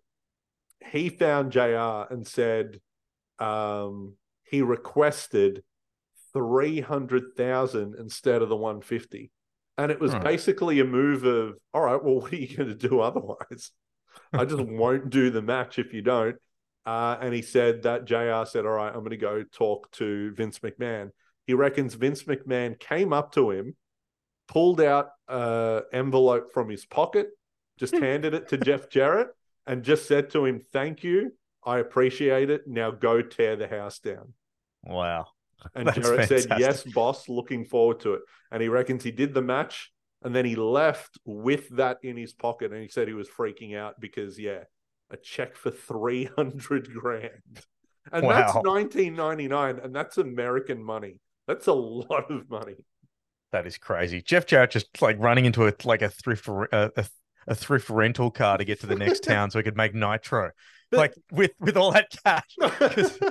[0.91, 2.79] he found JR and said
[3.39, 4.13] um
[4.43, 5.63] he requested
[6.33, 9.31] 300,000 instead of the 150.
[9.77, 10.23] And it was Right.
[10.23, 13.71] basically a move of, all right, well, what are you going to do otherwise?
[14.33, 16.35] I just won't do the match if you don't.
[16.85, 20.33] Uh, and he said that JR said, all right, I'm going to go talk to
[20.33, 21.09] Vince McMahon.
[21.47, 23.75] He reckons Vince McMahon came up to him,
[24.47, 27.29] pulled out an envelope from his pocket,
[27.79, 29.29] just handed it to Jeff Jarrett,
[29.65, 31.31] and just said to him, "Thank you,
[31.63, 32.67] I appreciate it.
[32.67, 34.33] Now go tear the house down."
[34.83, 35.27] Wow.
[35.73, 37.27] And That's Jarrett said, "Yes, boss.
[37.27, 38.21] Looking forward to it."
[38.51, 39.91] And he reckons he did the match,
[40.23, 43.75] and then he left with that in his pocket, and he said he was freaking
[43.75, 44.63] out because, yeah,
[45.11, 47.31] a check for three hundred grand,
[48.11, 51.19] and that's nineteen ninety nine, and that's American money.
[51.47, 52.75] That's a lot of money.
[53.51, 54.21] That is crazy.
[54.21, 57.05] Jeff Jarrett just like running into a like a thrift a, a,
[57.47, 60.51] a thrift rental car to get to the next town so he could make nitro.
[60.91, 62.55] But- like with with all that cash.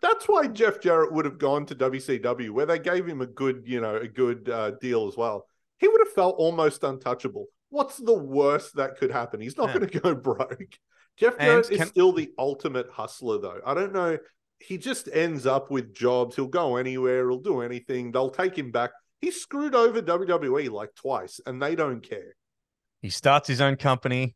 [0.00, 3.64] That's why Jeff Jarrett would have gone to WCW, where they gave him a good,
[3.66, 5.46] you know, a good uh, deal as well.
[5.78, 7.46] He would have felt almost untouchable.
[7.70, 9.40] What's the worst that could happen?
[9.40, 9.78] He's not Yeah.
[9.78, 10.78] going to go broke.
[11.16, 13.60] Jeff And Jarrett is still the ultimate hustler, though.
[13.64, 14.18] I don't know.
[14.58, 16.36] He just ends up with jobs.
[16.36, 17.28] He'll go anywhere.
[17.28, 18.12] He'll do anything.
[18.12, 18.90] They'll take him back.
[19.20, 22.34] He screwed over WWE like twice, and they don't care.
[23.02, 24.34] He starts his own company,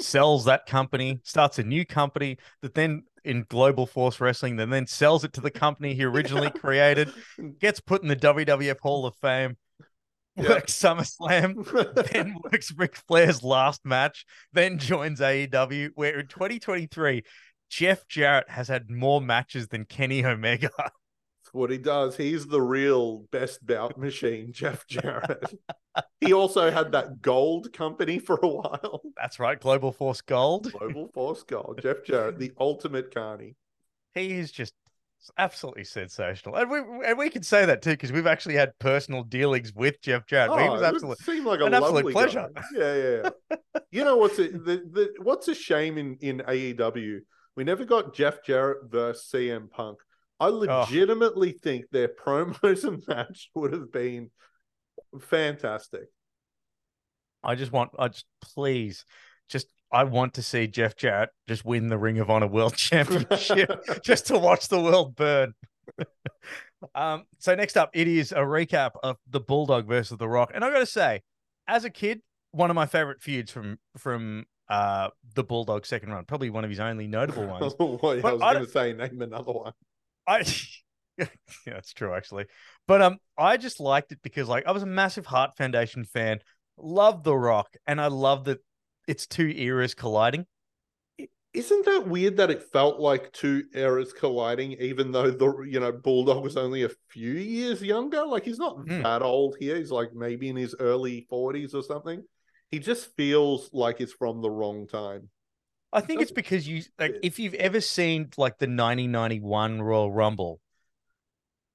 [0.00, 4.86] sells that company, starts a new company that then in Global Force Wrestling, that then
[4.86, 7.10] sells it to the company he originally created,
[7.58, 9.56] gets put in the WWF Hall of Fame,
[10.36, 10.48] Yeah.
[10.48, 17.22] works SummerSlam, then works Ric Flair's last match, then joins AEW, where in 2023,
[17.68, 20.70] Jeff Jarrett has had more matches than Kenny Omega.
[20.78, 22.16] That's what he does.
[22.16, 25.54] He's the real best bout machine, Jeff Jarrett.
[26.20, 29.02] he also had that gold company for a while.
[29.16, 30.72] That's right, Global Force Gold.
[30.72, 31.80] Global Force Gold.
[31.82, 33.56] Jeff Jarrett, the ultimate carney.
[34.14, 34.74] He is just
[35.38, 39.22] absolutely sensational, and we and we can say that too because we've actually had personal
[39.22, 40.58] dealings with Jeff Jarrett.
[40.58, 42.48] he Oh, was it absolutely seemed like a an absolute pleasure.
[42.54, 42.62] guy.
[42.74, 43.30] Yeah, yeah.
[43.50, 43.80] yeah.
[43.90, 47.20] you know what's a, the, the what's a shame in in AEW?
[47.56, 49.98] We never got Jeff Jarrett versus CM Punk.
[50.40, 50.50] I oh.
[50.50, 54.30] legitimately think their promos and match would have been
[55.20, 56.08] fantastic.
[57.44, 59.04] I just want, I just please,
[59.48, 63.70] just I want to see Jeff Jarrett just win the Ring of Honor World Championship
[64.04, 65.54] just to watch the world burn.
[66.94, 70.64] um, so next up, it is a recap of the Bulldog versus the Rock, and
[70.64, 71.22] I got to say,
[71.68, 76.24] as a kid, one of my favorite feuds from from uh the Bulldog second run,
[76.24, 77.74] probably one of his only notable ones.
[77.78, 79.72] Well, I But was going to say name another one.
[80.26, 80.44] I
[81.18, 81.26] yeah,
[81.66, 82.46] that's true actually.
[82.86, 86.38] But um I just liked it because like I was a massive Heart Foundation fan,
[86.78, 88.60] loved The Rock, and I love that
[89.12, 90.46] it's two eras colliding.
[91.54, 95.92] Isn't that weird that it felt like two eras colliding, even though the you know
[95.92, 98.24] Bulldog was only a few years younger?
[98.24, 99.02] Like he's not Hmm.
[99.02, 99.76] that old here.
[99.76, 102.24] He's like maybe in his early forties or something.
[102.70, 105.28] He just feels like it's from the wrong time.
[105.92, 110.58] I think it's because you like if you've ever seen like the 1991 Royal Rumble,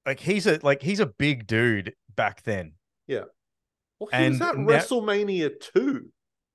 [0.04, 2.72] like he's a like he's a big dude back then.
[3.06, 3.26] Yeah.
[4.00, 6.08] Well, he was And at now- WrestleMania two.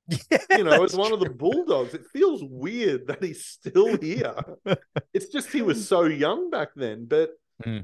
[0.07, 1.93] Yeah, You know, as one of the Bulldogs.
[1.93, 4.35] It feels weird that he's still here.
[5.13, 7.05] it's just he was so young back then.
[7.05, 7.31] But
[7.63, 7.79] Hmm.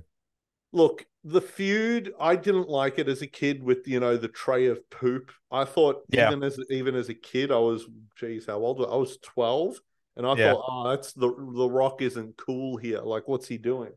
[0.71, 4.67] look, the feud, I didn't like it as a kid with you know the tray
[4.67, 5.31] of poop.
[5.51, 6.27] I thought Yeah.
[6.27, 7.85] even as even as a kid, I was
[8.17, 8.79] geez, how old?
[8.79, 9.79] was I was twelve,
[10.17, 10.53] and I Yeah.
[10.53, 13.01] thought, oh, that's the the Rock isn't cool here.
[13.01, 13.91] Like, what's he doing?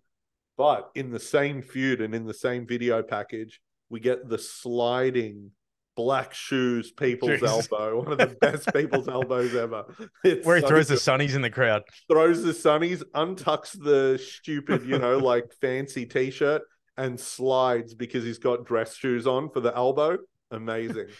[0.56, 5.50] But in the same feud and in the same video package, we get the sliding
[5.96, 7.68] black shoes people's Jesus.
[7.70, 9.84] elbow, one of the best people's elbows ever.
[10.24, 11.82] It's where he so throws the sunnies in the crowd.
[12.10, 16.62] throws the sunnies, untucks the stupid, you know, like fancy t-shirt
[16.96, 20.18] and slides because he's got dress shoes on for the elbow.
[20.50, 21.08] Amazing.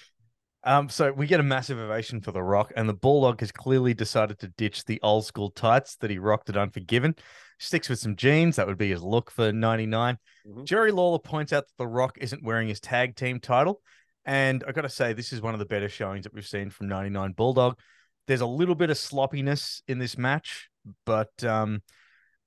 [0.65, 3.95] Um, so we get a massive ovation for The Rock, and the Bulldog has clearly
[3.95, 7.17] decided to ditch the old school tights that he rocked at Unforgiven.
[7.59, 8.55] Sticks with some jeans.
[8.55, 10.19] That would be his look for 99.
[10.47, 10.65] Mhm.
[10.65, 13.81] Jerry Lawler points out that The Rock isn't wearing his tag team title.
[14.25, 16.71] And I got to say, this is one of the better showings that we've seen
[16.71, 17.79] from 99 Bulldog.
[18.27, 20.69] There's a little bit of sloppiness in this match,
[21.05, 21.83] but um,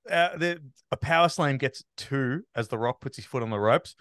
[0.10, 0.62] uh, the,
[0.92, 3.96] a power slam gets two as The Rock puts his foot on the ropes.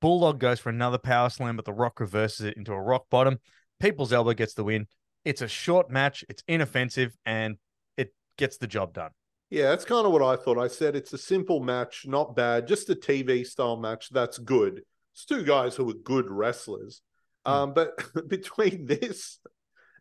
[0.00, 3.38] Bulldog goes for another power slam, but The Rock reverses it into a rock bottom.
[3.80, 4.86] People's elbow gets the win.
[5.24, 7.56] It's a short match, it's inoffensive, and
[7.96, 9.10] it gets the job done.
[9.50, 10.58] Yeah, that's kind of what I thought.
[10.58, 14.82] I said it's a simple match, not bad, just a TV style match that's good.
[15.14, 17.02] It's two guys who are good wrestlers.
[17.48, 17.90] Um, but
[18.28, 19.38] between this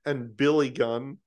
[0.06, 1.18] and Billy Gunn,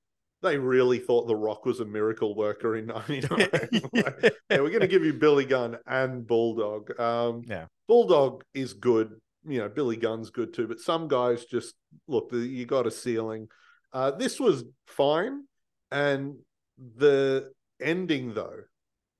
[0.41, 3.47] they really thought The Rock was a miracle worker in 99.
[3.93, 6.99] Like, yeah, we're going to give you Billy Gunn and Bulldog.
[6.99, 7.65] Um, Yeah.
[7.87, 9.11] Bulldog is good.
[9.47, 11.73] You know, Billy Gunn's good too, but some guys just
[12.07, 12.31] look.
[12.31, 13.47] You got a ceiling.
[13.91, 15.45] Uh, this was fine,
[15.91, 16.35] and
[16.77, 18.61] the ending though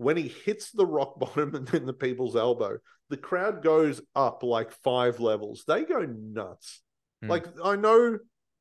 [0.01, 2.77] when he hits the rock bottom and then the people's elbow,
[3.09, 5.63] the crowd goes up like five levels.
[5.67, 6.81] They go nuts.
[7.21, 7.29] Hmm.
[7.29, 8.17] Like I know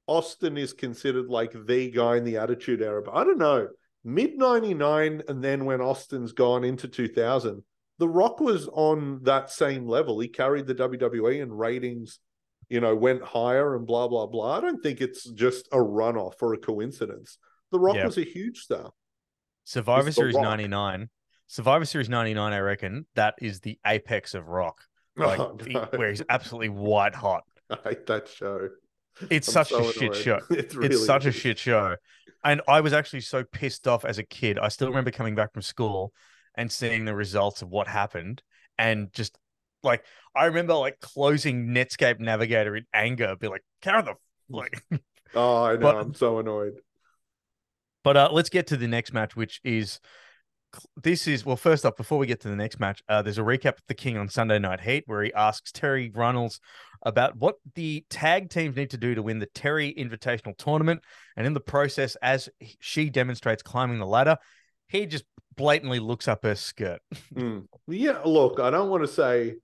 [0.06, 3.68] Austin is considered like the guy in the Attitude Era, but I don't know.
[4.04, 7.62] Mid '99 and then when Austin's gone into 2000,
[7.98, 10.18] The Rock was on that same level.
[10.20, 12.18] He carried the WWE and ratings,
[12.70, 14.56] you know, went higher and blah blah blah.
[14.56, 17.36] I don't think it's just a runoff or a coincidence.
[17.72, 18.06] The Rock Yeah.
[18.06, 18.90] was a huge star.
[19.64, 20.44] Survivor Series Rock.
[20.44, 21.10] 99.
[21.46, 24.82] Survivor Series 99, I reckon, that is the apex of rock.
[25.16, 27.42] Like, Oh, he- where he's absolutely white hot.
[27.84, 28.68] I hate that show.
[29.30, 30.40] It's I'm such so a shit show.
[30.50, 31.96] It really it's such a shit show.
[32.42, 34.58] And I was actually so pissed off as a kid.
[34.58, 36.12] I still remember coming back from school
[36.56, 38.42] and seeing the results of what happened
[38.78, 39.38] and just
[39.82, 40.04] like
[40.34, 44.14] I remember like closing Netscape Navigator in anger, be like, how the
[44.48, 44.82] like
[45.34, 45.78] Oh, I know.
[45.78, 46.74] But- I'm so annoyed.
[48.02, 50.00] But uh, let's get to the next match, which is
[51.02, 51.56] this is well.
[51.56, 53.94] First up, before we get to the next match, uh, there's a recap of the
[53.94, 56.60] King on Sunday Night Heat where he asks Terri Runnels
[57.02, 61.02] about what the tag teams need to do to win the Terri Invitational Tournament,
[61.36, 64.36] and in the process, as she demonstrates climbing the ladder,
[64.88, 65.24] he just
[65.56, 67.00] blatantly looks up her skirt.
[67.34, 67.66] Mm.
[67.86, 69.56] Yeah, look, I don't want to say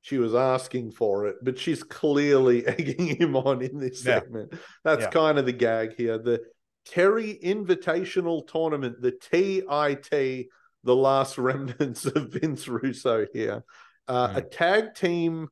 [0.00, 4.20] she was asking for it, but she's clearly egging him on in this Yeah.
[4.20, 4.52] segment.
[4.84, 5.10] That's Yeah.
[5.10, 6.18] kind of the gag here.
[6.18, 6.42] The
[6.88, 10.48] Terri Invitational Tournament, the TIT,
[10.84, 13.64] the last remnants of Vince Russo here.
[14.08, 15.48] Uh, A tag team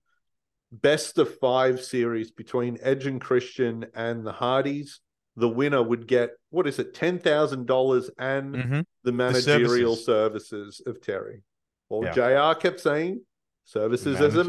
[0.73, 5.01] best of five series between Edge and Christian and the Hardys.
[5.37, 8.85] The winner would get what is it, ten thousand dollars and Mhm.
[9.05, 10.79] the managerial services.
[10.79, 10.83] services.
[10.87, 11.43] of Terri.
[11.89, 12.13] Well, Yeah.
[12.53, 13.25] JR kept saying
[13.65, 14.49] services as a Manager.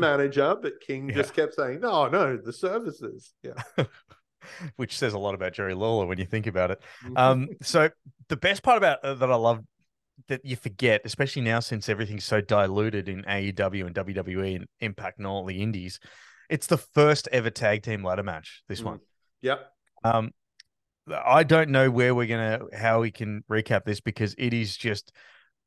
[0.50, 1.16] manager, but King Yeah.
[1.16, 3.34] just kept saying, no, no, the services.
[3.44, 3.54] Yeah.
[4.76, 6.82] Which says a lot about Jerry Lawler when you think about it.
[7.04, 7.18] Mm-hmm.
[7.18, 7.90] Um, so
[8.30, 9.62] the best part about uh, that I love
[10.28, 15.18] that you forget, especially now since everything's so diluted in AEW and WWE and Impact
[15.18, 16.00] and all the indies,
[16.50, 18.64] it's the first ever tag team ladder match.
[18.68, 18.86] This Mm.
[18.86, 19.00] one.
[19.42, 19.72] yep.
[20.04, 20.32] Um,
[21.12, 25.12] I don't know where we're gonna how we can recap this because it is just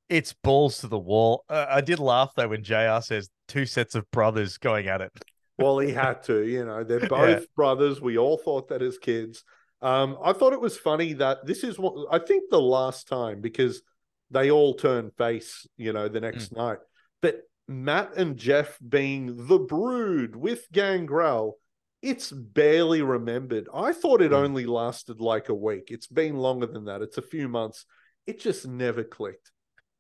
[0.09, 1.45] it's balls to the wall.
[1.49, 3.01] Uh, I did laugh though when Jr.
[3.03, 5.13] says two sets of brothers going at it.
[5.59, 7.09] Well, he had to, you know, they're Yeah.
[7.09, 8.01] both brothers.
[8.01, 9.45] We all thought that as kids.
[9.83, 13.41] Um, I thought it was funny that this is what I think the last time
[13.41, 13.83] because
[14.31, 16.57] they all turn face, you know, the next Mm.
[16.57, 16.79] night.
[17.21, 21.59] But Matt and Jeff being the brood with Gangrel,
[22.03, 23.69] it's barely remembered.
[23.73, 24.37] I thought it Mm.
[24.45, 25.91] only lasted like a week.
[25.91, 27.03] It's been longer than that.
[27.03, 27.85] It's a few months.
[28.27, 29.53] It just never clicked.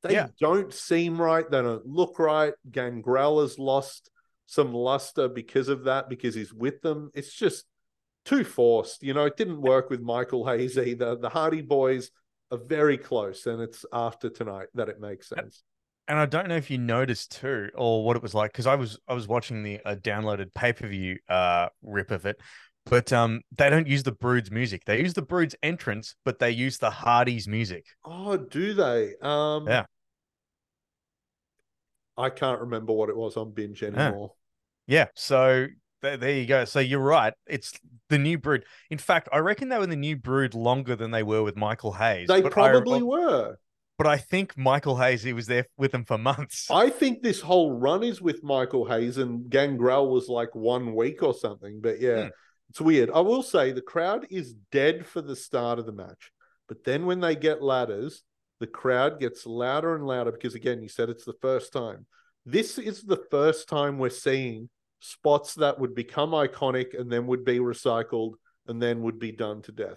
[0.02, 0.28] They Yeah.
[0.40, 1.48] don't seem right.
[1.50, 2.54] They don't look right.
[2.70, 4.10] Gangrel has lost
[4.46, 7.10] some luster because of that, because he's with them.
[7.14, 7.64] It's just
[8.24, 9.02] too forced.
[9.02, 11.16] You know, it didn't work with Michael Hayes either.
[11.16, 12.10] The Hardy Boys
[12.50, 15.62] are very close, and it's after tonight that it makes sense.
[16.06, 18.74] And I don't know if you noticed too, or what it was like, because I
[18.74, 22.38] was I was watching the uh, downloaded pay per view uh, rip of it,
[22.84, 24.84] but um, they don't use the Brood's music.
[24.84, 27.86] They use the Brood's entrance, but they use the Hardys music.
[28.04, 29.14] Oh, do they?
[29.22, 29.84] Um, Yeah.
[32.16, 34.32] I can't remember what it was on binge anymore.
[34.86, 35.66] Yeah, so
[36.02, 36.64] th- there you go.
[36.64, 37.32] So you're right.
[37.46, 37.72] It's
[38.08, 38.64] the new Brood.
[38.90, 41.56] In fact, I reckon they were in the new Brood longer than they were with
[41.56, 42.28] Michael Hayes.
[42.28, 43.56] They probably I, were.
[43.96, 46.68] But I think Michael Hayes, he was there with them for months.
[46.70, 51.22] I think this whole run is with Michael Hayes and Gangrel was like one week
[51.22, 51.80] or something.
[51.80, 52.28] But yeah, Hmm.
[52.70, 53.10] it's weird.
[53.14, 56.32] I will say the crowd is dead for the start of the match.
[56.66, 58.22] But then when they get ladders,
[58.60, 62.06] the crowd gets louder and louder because, again, you said it's the first time.
[62.46, 64.68] This is the first time we're seeing
[65.00, 68.34] spots that would become iconic and then would be recycled
[68.66, 69.96] and then would be done to death.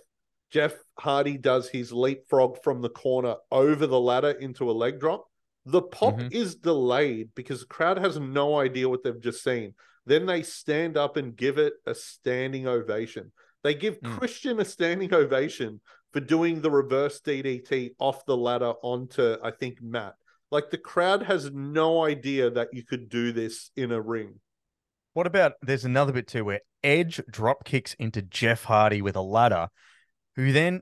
[0.49, 5.25] Jeff Hardy does his leapfrog from the corner over the ladder into a leg drop.
[5.65, 6.33] The pop Mhm.
[6.33, 9.75] is delayed because the crowd has no idea what they've just seen.
[10.05, 13.33] Then they stand up and give it a standing ovation.
[13.63, 14.17] They give Mm.
[14.17, 15.81] Christian a standing ovation
[16.17, 20.15] for doing the reverse DDT off the ladder onto, I think, Matt.
[20.49, 24.39] Like the crowd has no idea that you could do this in a ring.
[25.13, 29.21] What about there's another bit too where Edge drop kicks into Jeff Hardy with a
[29.21, 29.67] ladder,
[30.35, 30.81] who then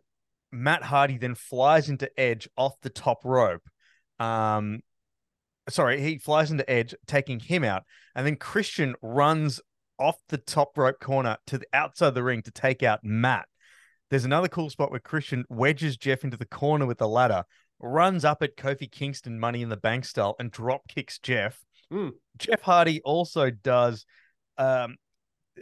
[0.53, 3.63] Matt Hardy then flies into Edge off the top rope.
[4.21, 4.79] Um
[5.67, 7.83] sorry, he flies into Edge, taking him out,
[8.15, 9.59] and then Christian runs
[9.99, 13.49] off the top rope corner to the outside of the ring to take out Matt.
[14.09, 17.43] There's another cool spot where Christian wedges Jeff into the corner with the ladder,
[17.79, 21.59] runs up at Kofi Kingston money in the bank style, and drop kicks Jeff.
[21.91, 22.09] Hmm.
[22.37, 24.05] Jeff Hardy also does
[24.57, 24.95] um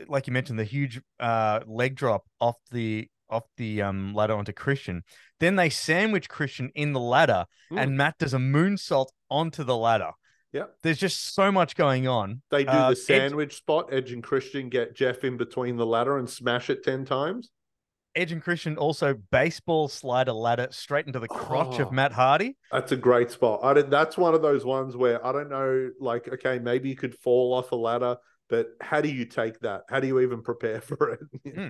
[0.08, 4.54] like you mentioned, the huge uh leg drop off the off the um, ladder onto
[4.54, 5.04] Christian.
[5.40, 7.82] Then they sandwich Christian in the ladder, Mm.
[7.82, 10.12] and Matt does a moonsault onto the ladder.
[10.52, 10.66] Yeah.
[10.84, 12.44] There's just so much going on.
[12.52, 13.90] They do Uh, the Edge- sandwich spot.
[13.92, 17.50] Edge and Christian get Jeff in between the ladder and smash it 10 times.
[18.16, 21.84] Edge and Christian also baseball slide a ladder straight into the crotch Oh.
[21.84, 22.56] of Matt Hardy.
[22.72, 23.62] That's a great spot.
[23.64, 26.96] I did, that's one of those ones where I don't know, like, okay, maybe you
[26.96, 28.18] could fall off a ladder,
[28.50, 29.84] but how do you take that?
[29.90, 31.54] How do you even prepare for it?
[31.56, 31.68] Hmm.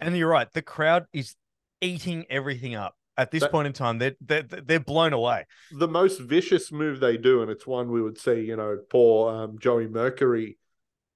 [0.00, 1.34] And you're right, the crowd is
[1.80, 2.94] eating everything up.
[3.18, 5.46] At this That- point in time, they're, they're they're blown away.
[5.72, 9.30] the most vicious move they do, and it's one we would see, you know, poor
[9.34, 10.58] um, Joey Mercury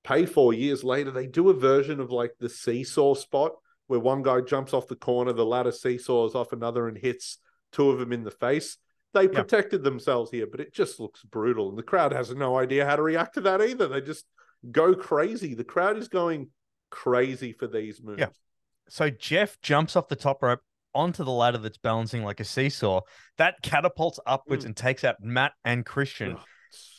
[0.03, 1.11] pay for years later.
[1.11, 3.53] They do a version of like the seesaw spot
[3.91, 7.39] where one guy jumps off the corner, the ladder seesaws off another and hits
[7.73, 8.77] two of them in the face.
[9.15, 11.71] They protected themselves here, but it just looks brutal.
[11.71, 13.89] And the crowd has no idea how to react to that either.
[13.89, 14.27] They just
[14.71, 15.55] go crazy.
[15.55, 16.51] The crowd is going
[16.91, 18.21] crazy for these moves.
[18.21, 18.29] Yeah.
[18.89, 20.61] So Jeff jumps off the top rope
[20.95, 23.01] onto the ladder that's balancing like a seesaw.
[23.39, 24.69] That catapults upwards Mm.
[24.69, 26.37] and takes out Matt and Christian.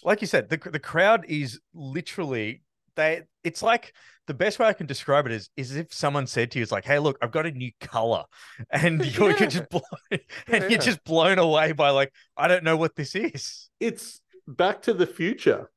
[0.03, 2.63] Like you said, the the crowd is literally
[2.95, 3.23] they.
[3.43, 3.93] It's like
[4.27, 6.71] the best way I can describe it is is if someone said to you, "It's
[6.71, 8.23] like, hey, look, I've got a new color,"
[8.71, 9.47] and you're Yeah.
[9.47, 9.83] just blown,
[10.51, 13.69] and Yeah, you're just blown away by like, I don't know what this is.
[13.79, 15.69] it's Back to the Future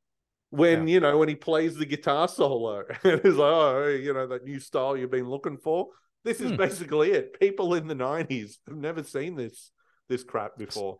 [0.50, 4.26] when you know when he plays the guitar solo and it's like oh you know
[4.26, 5.88] that new style you've been looking for.
[6.24, 6.56] This is Hmm.
[6.56, 7.38] basically it.
[7.38, 9.70] People in the nineties have never seen this
[10.08, 10.98] this crap before.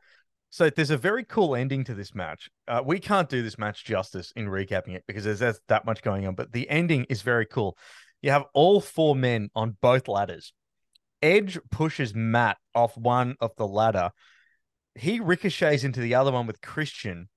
[0.54, 2.48] So there's a very cool ending to this match.
[2.68, 6.00] Uh, we can't do this match justice in recapping it because there's, there's that much
[6.00, 7.76] going on, but the ending is very cool.
[8.22, 10.52] You have all four men on both ladders.
[11.20, 14.12] Edge pushes Matt off one of the ladder.
[14.94, 17.28] He ricochets into the other one with Christian.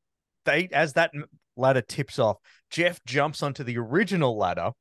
[0.45, 1.09] They, as that
[1.55, 2.37] ladder tips off,
[2.69, 4.73] Jeff jumps onto the original ladder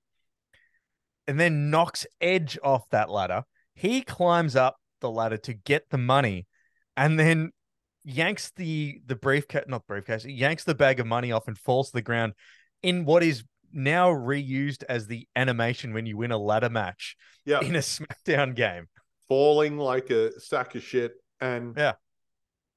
[1.26, 3.45] and then knocks Edge off that ladder.
[3.72, 6.47] He climbs up the ladder to get the money
[6.99, 7.53] and then
[8.09, 11.94] yanks the the briefcase not briefcase yanks the bag of money off and falls to
[11.94, 12.32] the ground
[12.82, 13.42] in what is
[13.72, 18.54] now reused as the animation when you win a ladder match Yeah, in a smackdown
[18.54, 18.86] game
[19.28, 21.94] falling like a sack of shit and Yeah.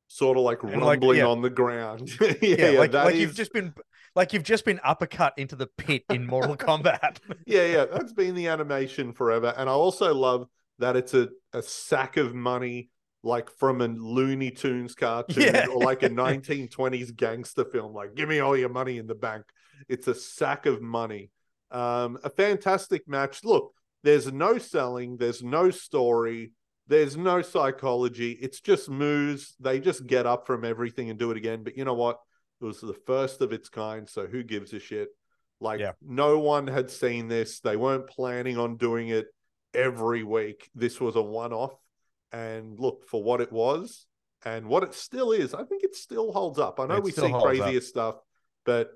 [0.07, 1.27] sort of like And, like, rumbling yeah.
[1.27, 2.09] on the ground.
[2.21, 3.73] yeah, yeah, yeah, like, that like is- you've just been
[4.15, 8.33] like you've just been uppercut into the pit in mortal kombat yeah, yeah, that's been
[8.33, 9.53] the animation forever.
[9.55, 10.47] And I also love
[10.79, 12.89] that it's a, a sack of money
[13.23, 15.67] like from a Looney Tunes cartoon Yeah.
[15.67, 17.93] or like a 1920s gangster film.
[17.93, 19.43] Like, give me all your money in the bank.
[19.87, 21.31] It's a sack of money.
[21.71, 23.43] Um, a fantastic match.
[23.43, 26.53] Look, there's no selling, there's no story,
[26.87, 28.31] there's no psychology.
[28.41, 29.55] It's just moves.
[29.59, 31.63] They just get up from everything and do it again.
[31.63, 32.19] But you know what?
[32.61, 34.09] It was the first of its kind.
[34.09, 35.09] So who gives a shit?
[35.61, 35.91] Like, Yeah.
[36.01, 37.59] no one had seen this.
[37.59, 39.27] They weren't planning on doing it
[39.73, 40.69] every week.
[40.73, 41.73] This was a one off.
[42.31, 44.05] And look, for what it was
[44.45, 46.79] and what it still is, I think it still holds up.
[46.79, 47.65] I know It we see holds up.
[47.65, 48.15] crazier stuff,
[48.65, 48.91] but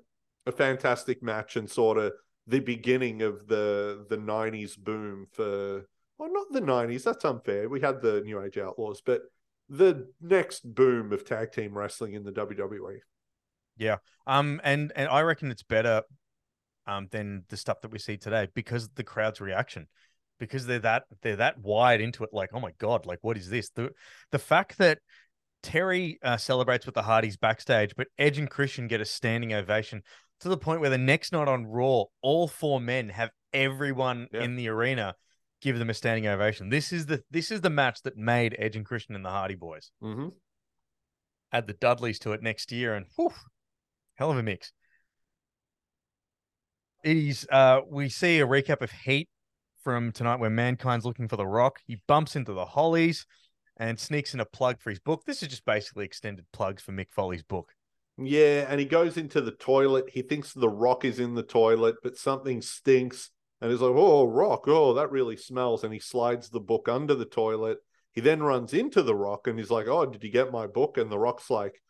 [0.46, 2.12] a fantastic match and sort of
[2.46, 5.86] the beginning of the the 90s boom for
[6.18, 9.22] well not the 90s that's unfair we had the new age outlaws but
[9.70, 12.98] the next boom of tag team wrestling in the WWE.
[13.78, 13.96] Yeah.
[14.26, 16.02] um and and i reckon it's better
[16.86, 19.86] um than the stuff that we see today because of the crowd's reaction
[20.38, 23.48] because they're that they're that wide into it like oh my god like what is
[23.48, 23.90] this the
[24.32, 24.98] the fact that
[25.62, 30.02] terri uh, celebrates with the hardys backstage but edge and christian get a standing ovation
[30.40, 34.42] to the point where the next night on raw all four men have everyone Yeah.
[34.42, 35.14] in the arena
[35.62, 38.76] give them a standing ovation this is the this is the match that made edge
[38.76, 40.28] and christian and the hardy boys mm-hmm.
[41.52, 43.32] add the dudleys to it next year and whew,
[44.16, 44.72] hell of a mix
[47.02, 49.28] it is uh we see a recap of heat
[49.84, 51.78] from tonight where mankind's looking for the rock.
[51.86, 53.26] He bumps into the hollys
[53.76, 55.24] and sneaks in a plug for his book.
[55.26, 57.70] This is just basically extended plugs for mick foley's book.
[58.16, 60.06] Yeah and he goes into the toilet.
[60.08, 63.30] He thinks the rock is in the toilet but something stinks.
[63.60, 64.64] And he's like oh rock.
[64.66, 65.84] Oh that really smells.
[65.84, 67.78] And he slides the book under the toilet.
[68.12, 70.96] He then runs into the rock and he's like oh did you get my book?
[70.96, 71.82] And the rock's like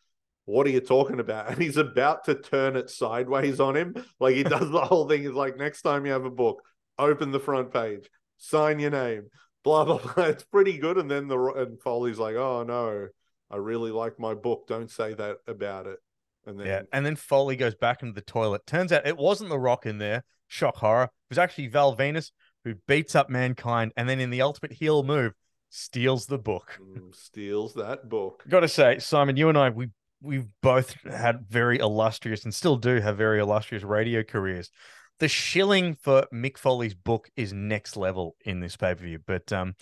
[0.45, 1.49] what are you talking about?
[1.51, 3.95] And he's about to turn it sideways on him.
[4.19, 5.21] Like he does the whole thing.
[5.23, 6.61] He's like, next time you have a book,
[6.97, 9.27] open the front page, sign your name,
[9.63, 10.25] blah, blah, blah.
[10.25, 10.97] It's pretty good.
[10.97, 13.07] And then the and Foley's like, oh no,
[13.49, 14.67] I really like my book.
[14.67, 15.99] Don't say that about it.
[16.47, 19.49] And then yeah and then foley goes back into the toilet turns out it wasn't
[19.49, 22.29] the rock in there shock horror it was actually val venis
[22.63, 25.33] who beats up mankind and then in the ultimate heel move
[25.75, 28.43] steals the book mm, steals that book.
[28.47, 29.89] Got to say, Simon, you and I, we
[30.21, 34.71] we've both had very illustrious and still do have very illustrious radio careers.
[35.19, 39.19] The shilling for Mick Foley's book is next level in this pay per view.
[39.25, 39.75] But um,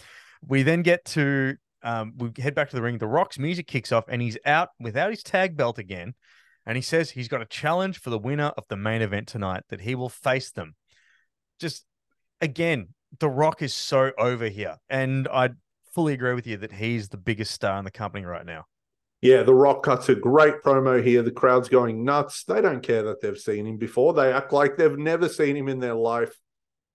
[0.46, 2.98] we then get to um, we head back to the ring.
[2.98, 6.14] The Rock's music kicks off, and he's out without his tag belt again.
[6.66, 9.64] And he says he's got a challenge for the winner of the main event tonight
[9.70, 10.76] that he will face them.
[11.60, 11.86] Just
[12.40, 15.50] again, The Rock is so over here, and I
[15.94, 18.66] fully agree with you that he's the biggest star in the company right now.
[19.24, 21.22] Yeah, The Rock cuts a great promo here.
[21.22, 22.44] The crowd's going nuts.
[22.44, 24.14] They don't care that they've seen him before.
[24.14, 26.38] They act like they've never seen him in their life.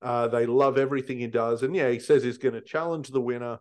[0.02, 1.62] Uh, they love everything he does.
[1.62, 3.60] And yeah, he says he's going to challenge the winner.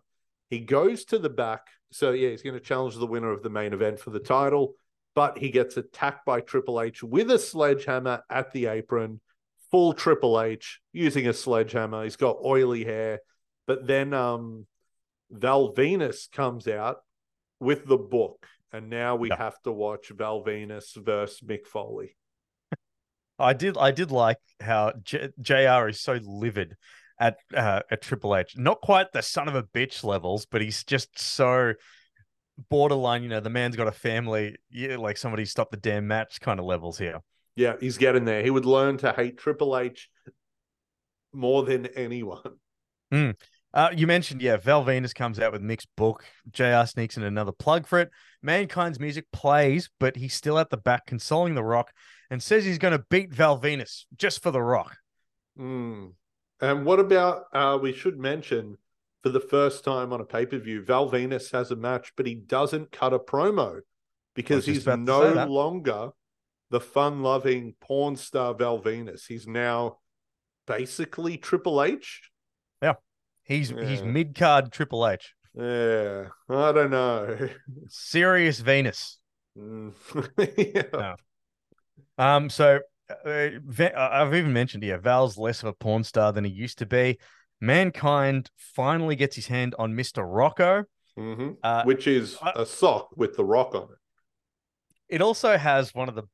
[0.50, 1.62] He goes to the back.
[1.92, 4.74] So yeah, he's going to challenge the winner of the main event for the title.
[5.14, 9.22] But he gets attacked by Triple H with a sledgehammer at the apron.
[9.70, 12.04] Full Triple H using a sledgehammer.
[12.04, 13.20] He's got oily hair.
[13.66, 14.66] But then um,
[15.30, 16.98] Val Venis comes out
[17.60, 22.16] with the book and now we have to watch Val Venis versus Mick Foley.
[23.38, 26.74] I did I did like how J- JR is so livid
[27.20, 28.56] at uh, at Triple H.
[28.56, 31.74] Not quite the son of a bitch levels, but he's just so
[32.68, 33.22] borderline.
[33.22, 34.56] You know, the man's got a family.
[34.70, 37.20] Yeah, like somebody stopped the damn match kind of levels here.
[37.56, 38.42] Yeah, he's getting there.
[38.42, 40.08] He would learn to hate Triple H
[41.32, 42.56] more than anyone.
[43.74, 46.24] Uh, you mentioned, yeah, Val Venis comes out with Mick's book.
[46.50, 48.10] JR sneaks in another plug for it.
[48.42, 51.92] Mankind's music plays, but he's still at the back consoling The Rock
[52.30, 54.96] and says he's going to beat Val Venis just for The Rock.
[55.58, 56.12] Mm.
[56.60, 58.78] And what about uh we should mention
[59.22, 62.92] for the first time on a pay-per-view, Val Venis has a match, but he doesn't
[62.92, 63.80] cut a promo
[64.34, 66.10] because he's about to say no longer
[66.70, 69.26] the fun-loving porn star Val Venis.
[69.26, 69.98] He's now
[70.66, 72.30] basically Triple H.
[73.48, 75.34] He's he's mid card Triple H.
[75.54, 77.48] Yeah, I don't know.
[77.88, 79.16] Serious Venis.
[79.58, 79.92] Mm.
[80.92, 81.16] No.
[82.18, 82.80] Um, so
[83.26, 86.78] uh, uh, I've even mentioned here, Val's less of a porn star than he used
[86.78, 87.18] to be.
[87.60, 90.22] Mankind finally gets his hand on Mr.
[90.24, 90.84] Rocko.
[91.16, 95.14] hmm Uh, Which is I- a sock with the rock on it.
[95.16, 96.24] it also has one of the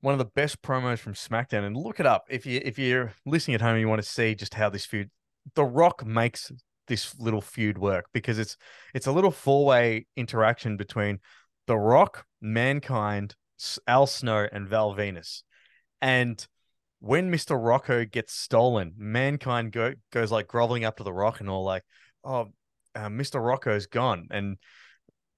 [0.00, 1.64] one of the best promos from SmackDown.
[1.64, 4.08] And look it up if you if you're listening at home and you want to
[4.08, 5.10] see just how this feud,
[5.54, 6.50] The Rock makes
[6.86, 8.56] this little feud work because it's
[8.94, 11.20] it's a little four way interaction between
[11.66, 13.34] The Rock, Mankind,
[13.86, 15.42] Al Snow, and Val Venis.
[16.00, 16.44] And
[17.00, 17.56] when Mr.
[17.58, 21.84] Rocko gets stolen, Mankind go, goes like groveling up to The Rock and all like,
[22.24, 22.52] "Oh,
[22.94, 23.40] uh, Mr.
[23.40, 24.58] Rocko's gone." And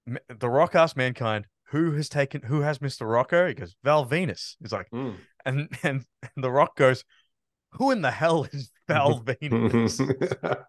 [0.07, 2.41] M- The Rock asks Mankind, "Who has taken?
[2.41, 3.05] Who has Mr.
[3.07, 5.15] Rocko?" He goes, "Val Venis." He's like, Mm.
[5.45, 6.05] and and
[6.35, 7.05] The Rock goes,
[7.73, 9.99] "Who in the hell is Val Venis?"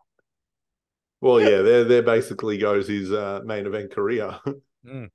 [1.21, 4.39] well, yeah, there there basically goes his uh, main event career.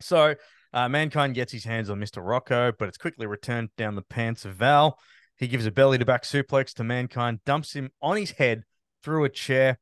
[0.00, 0.34] So
[0.72, 2.20] uh, Mankind gets his hands on Mr.
[2.24, 4.98] Rocko, but it's quickly returned down the pants of Val.
[5.36, 8.64] He gives a belly to back suplex to Mankind, dumps him on his head
[9.04, 9.78] through a chair.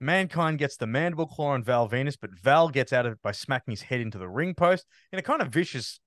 [0.00, 3.32] Mankind gets the mandible claw on Val Venis, but Val gets out of it by
[3.32, 5.98] smacking his head into the ring post in a kind of vicious,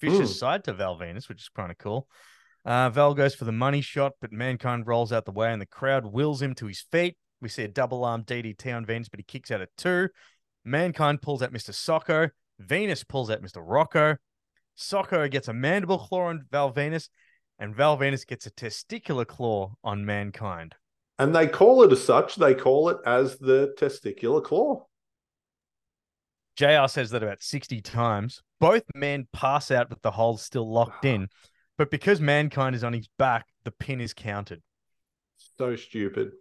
[0.00, 0.38] vicious Mm.
[0.38, 2.08] side to Val Venis, which is kind of cool.
[2.66, 5.66] Uh, Val goes for the money shot, but Mankind rolls out the way and the
[5.66, 7.16] crowd wills him to his feet.
[7.40, 10.08] We see a double arm DDT on Venis, but he kicks out at two.
[10.64, 11.70] Mankind pulls out Mr.
[11.70, 12.30] Socko.
[12.60, 13.64] Venis pulls out Mr.
[13.64, 14.16] Rocko.
[14.76, 17.08] Socko gets a mandible claw on Val Venis,
[17.60, 20.74] and Val Venis gets a testicular claw on Mankind.
[21.20, 22.34] and they call it as such.
[22.34, 24.86] They call it as the testicular claw.
[26.56, 28.42] JR says that about 60 times.
[28.60, 31.28] Both men pass out with the hold still locked in,
[31.78, 34.62] but because Mankind is on his back, the pin is counted.
[35.58, 36.32] So stupid.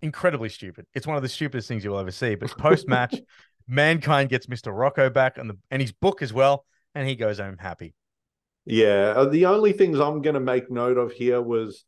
[0.00, 0.86] Incredibly stupid.
[0.94, 2.34] It's one of the stupidest things you'll ever see.
[2.34, 3.14] But post match,
[3.68, 4.72] Mankind gets Mr.
[4.72, 6.64] Rocko back and the and his book as well,
[6.94, 7.94] and he goes home happy.
[8.66, 11.84] Yeah, uh, the only things I'm going to make note of here was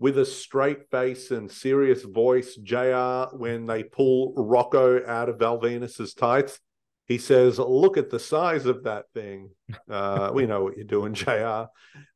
[0.00, 5.58] with a straight face and serious voice, JR, when they pull Rocko out of Val
[5.58, 6.60] Venis's tights,
[7.08, 9.50] he says, Look at the size of that thing.
[9.90, 11.64] Uh, we know what you're doing, JR.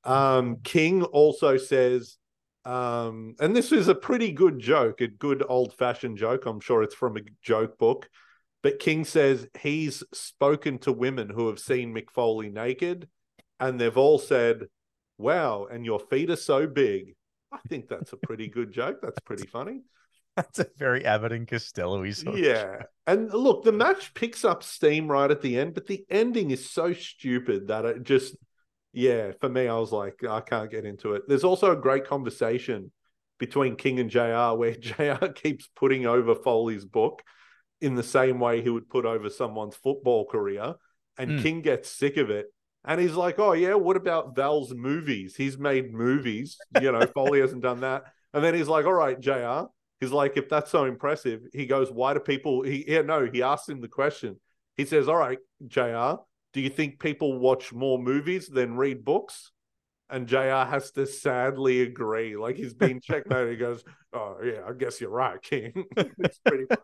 [0.05, 2.19] Um, King also says,
[2.65, 6.47] um, and this is a pretty good joke, a good old fashioned joke.
[6.47, 8.09] I'm sure it's from a joke book.
[8.63, 13.09] But King says he's spoken to women who have seen Mick Foley naked
[13.59, 14.67] and they've all said,
[15.19, 17.15] "Wow!" And your feet are so big.
[17.53, 18.99] I think that's a pretty good joke.
[19.01, 19.83] That's pretty funny.
[20.37, 25.31] That's a very Abbott and Costello Yeah, and look, the match picks up steam right
[25.31, 28.37] at the end, but the ending is so stupid that it just,
[28.93, 31.23] yeah, for me, I was like, I can't get into it.
[31.29, 32.93] There's also a great conversation
[33.39, 34.57] between King and Jr.
[34.57, 35.27] where Jr.
[35.35, 37.23] keeps putting over Foley's book
[37.81, 40.75] in the same way he would put over someone's football career,
[41.19, 41.43] and Mm.
[41.43, 42.47] King gets sick of it.
[42.85, 45.37] And he's like, oh, yeah, what about Val's movies?
[45.37, 46.57] He's made movies.
[46.81, 48.05] You know, Foley hasn't done that.
[48.33, 49.67] And then he's like, all right, JR,
[50.03, 52.63] He's like, if that's so impressive, he goes, why do people?
[52.63, 54.35] He yeah, no, he asked him the question.
[54.77, 55.39] He says, all right,
[55.69, 56.15] Jr.
[56.53, 59.53] Do you think people watch more movies than read books?
[60.11, 62.35] And JR has to sadly agree.
[62.37, 63.53] Like he's been checkmated.
[63.53, 65.85] He goes, Oh, yeah, I guess you're right, King.
[65.97, 66.81] it's pretty funny.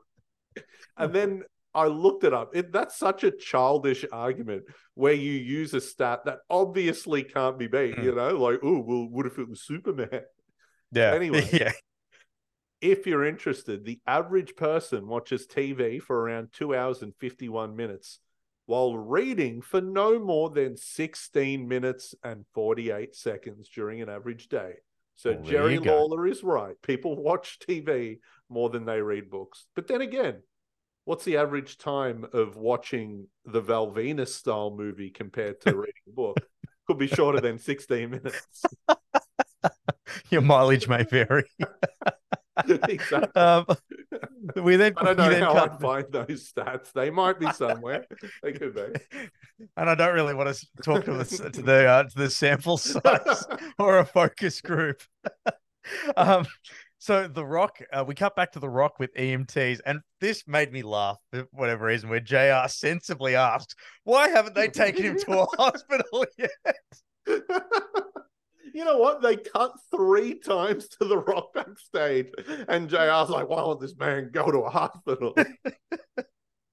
[0.96, 1.42] And then
[1.74, 2.54] I looked it up.
[2.54, 4.62] It, that's such a childish argument
[4.94, 7.96] where you use a stat that obviously can't be beat.
[7.96, 8.04] Mm.
[8.04, 10.22] You know, like, oh, well, what if it was Superman?
[10.92, 11.14] Yeah.
[11.14, 11.48] Anyway.
[11.52, 11.72] Yeah.
[12.80, 18.20] If you're interested, the average person watches TV for around two hours and 51 minutes
[18.66, 24.74] while reading for no more than 16 minutes and 48 seconds during an average day.
[25.16, 25.96] So Well, Jerry go.
[25.96, 26.74] Lawler is right.
[26.82, 28.18] People watch TV
[28.50, 29.64] more than they read books.
[29.74, 30.42] But then again,
[31.06, 36.12] what's the average time of watching the Val Venis style movie compared to reading a
[36.12, 36.38] book?
[36.86, 38.64] Could be shorter than 16 minutes.
[40.30, 41.44] Your mileage may vary.
[42.88, 43.40] exactly.
[43.40, 43.66] Um,
[44.56, 46.92] we then, I don't know then how cut- I'd find those stats.
[46.92, 48.04] They might be somewhere.
[48.42, 49.28] they could be.
[49.76, 52.76] and I don't really want to talk to the to the uh, to the sample
[52.78, 53.44] size
[53.78, 55.02] or a focus group.
[56.16, 56.46] um,
[56.98, 60.72] so the Rock, uh, we cut back to the Rock with EMTs, and this made
[60.72, 62.10] me laugh for whatever reason.
[62.10, 62.68] Where Jr.
[62.68, 66.74] sensibly asked, "Why haven't they taken him to a hospital yet?"
[68.78, 69.20] You know what?
[69.20, 72.28] They cut three times to the rock backstage,
[72.68, 75.34] and JR's like, "Why won't this man go to a hospital?"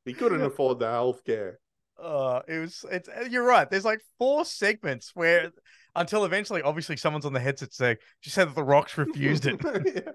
[0.05, 1.57] he couldn't afford the health care.
[1.99, 2.85] Uh, it was.
[2.91, 3.09] It's.
[3.31, 3.67] You're right.
[3.67, 5.49] There's like four segments where,
[5.95, 9.59] until eventually, obviously, someone's on the headset saying, "She said that the Rock's refused it."
[9.63, 10.11] Yeah.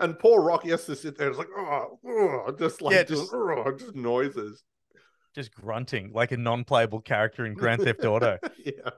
[0.00, 1.28] And poor Rock has to sit there.
[1.28, 4.64] It's like, oh, oh just like Yeah, just, just- oh, just noises.
[5.32, 8.36] Just grunting like a non-playable character in Grand Theft Auto.
[8.64, 8.90] yeah.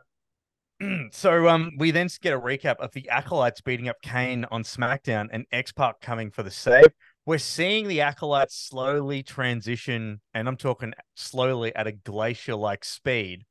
[1.12, 5.28] so um we then get a recap of the acolytes beating up Kane on SmackDown
[5.32, 6.86] and X Pac coming for the save.
[7.24, 13.44] We're seeing the acolytes slowly transition, and I'm talking slowly at a glacier like speed.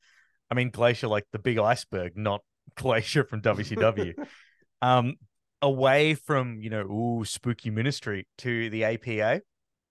[0.49, 2.41] I mean glacier like the big iceberg, not
[2.75, 4.13] glacier from WCW.
[4.81, 5.15] um
[5.61, 9.41] away from, you know, ooh, spooky ministry to the APA.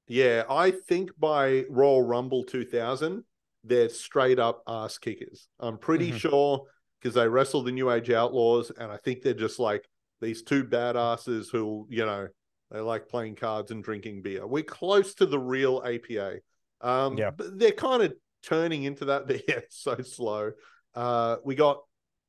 [0.09, 3.23] Yeah, I think by Royal Rumble 2000,
[3.63, 5.47] they're straight up ass kickers.
[5.61, 6.19] I'm pretty Mhm.
[6.19, 6.67] sure
[7.01, 9.89] because they wrestle the New Age Outlaws, and I think they're just like
[10.21, 12.29] these two badasses who, you know,
[12.71, 14.47] they like playing cards and drinking beer.
[14.47, 16.39] We're close to the real APA.
[16.81, 17.31] Um, Yeah.
[17.37, 20.53] they're kind of turning into that, but yeah, so slow.
[20.95, 21.83] Uh, we got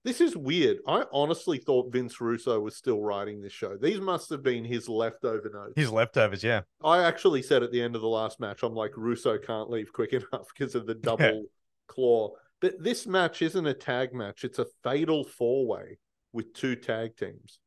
[0.04, 0.80] this is weird.
[0.88, 3.78] I honestly thought Vince Russo was still writing this show.
[3.78, 5.74] These must have been his leftover notes.
[5.76, 6.62] His leftovers, yeah.
[6.84, 9.94] I actually said at the end of the last match, I'm like, Russo can't leave
[9.94, 11.44] quick enough because of the double
[11.88, 12.32] claw.
[12.62, 15.98] But this match isn't a tag match, it's a fatal four way
[16.32, 17.60] with two tag teams.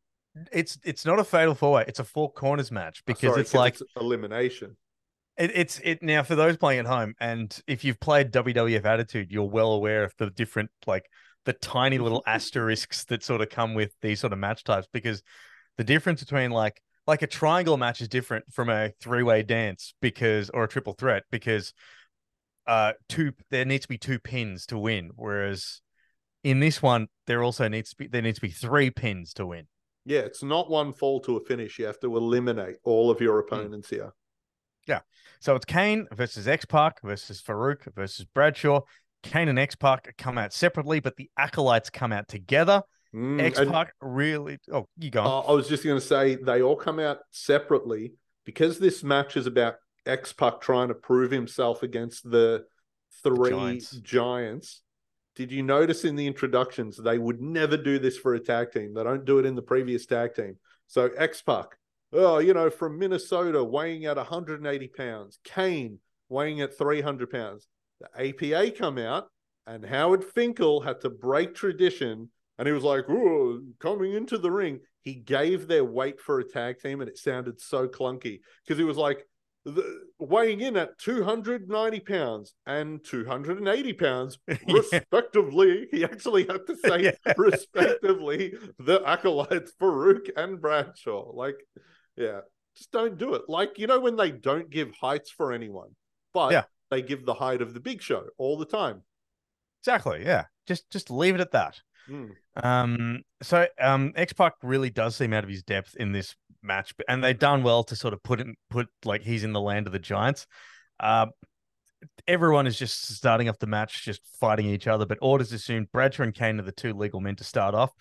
[0.52, 3.54] It's it's not a fatal four way, it's a four corners match because Sorry, it's
[3.54, 4.76] like elimination.
[5.36, 9.30] It, it's it now for those playing at home, and if you've played WWF Attitude,
[9.30, 11.06] you're well aware of the different like
[11.44, 14.86] the tiny little asterisks that sort of come with these sort of match types.
[14.92, 15.22] Because
[15.76, 19.94] the difference between like like a triangle match is different from a three way dance
[20.00, 21.74] because or a triple threat because
[22.66, 25.80] uh two there needs to be two pins to win, whereas
[26.42, 29.46] in this one there also needs to be there needs to be three pins to
[29.46, 29.66] win.
[30.06, 31.78] Yeah, it's not one fall to a finish.
[31.78, 33.24] You have to eliminate all of Hmm.
[33.24, 34.12] your opponents here.
[34.86, 35.00] Yeah.
[35.40, 38.80] So it's Kane versus X Pac versus Faarooq versus Bradshaw.
[39.22, 42.82] Kane and X Pac come out separately, but the acolytes come out together.
[43.14, 44.58] Mm, X and- really.
[44.70, 45.22] Oh, you go.
[45.22, 45.40] Uh.
[45.40, 48.12] I was just going to say they all come out separately
[48.44, 49.76] because this match is about
[50.06, 52.64] X Pac trying to prove himself against the
[53.22, 53.90] three Giants.
[53.90, 54.82] giants.
[55.36, 58.94] Did you notice in the introductions they would never do this for a tag team?
[58.94, 60.56] They don't do it in the previous tag team.
[60.86, 61.66] So X Pac,
[62.12, 65.38] oh, you know, from Minnesota, weighing at 180 pounds.
[65.42, 65.98] Kane
[66.28, 67.66] weighing at 300 pounds.
[68.00, 69.28] The APA come out,
[69.66, 74.50] and Howard Finkel had to break tradition and he was like, "Oh, coming into the
[74.50, 78.78] ring." He gave their weight for a tag team, and it sounded so clunky because
[78.78, 79.26] he was like,
[79.64, 84.56] the, weighing in at 290 pounds and 280 pounds, Yeah.
[84.68, 85.86] respectively.
[85.90, 87.32] He actually had to say, Yeah.
[87.36, 91.30] respectively, the acolytes Faarooq and Bradshaw.
[91.32, 91.56] Like,
[92.16, 92.40] yeah,
[92.76, 93.42] just don't do it.
[93.48, 95.90] Like, you know, when they don't give heights for anyone,
[96.32, 96.64] but Yeah.
[96.90, 99.02] they give the height of the big show all the time.
[99.82, 100.24] Exactly.
[100.24, 100.44] Yeah.
[100.66, 101.80] Just just leave it at that.
[102.08, 102.30] Mm.
[102.62, 103.20] Um.
[103.42, 106.34] So um, X Pac really does seem out of his depth in this
[106.64, 109.60] match, and they've done well to sort of put him put like he's in the
[109.60, 110.46] land of the giants.
[110.98, 111.26] Uh,
[112.26, 115.06] everyone is just starting off the match, just fighting each other.
[115.06, 117.92] But orders assumed Bradshaw and Kane are the two legal men to start off.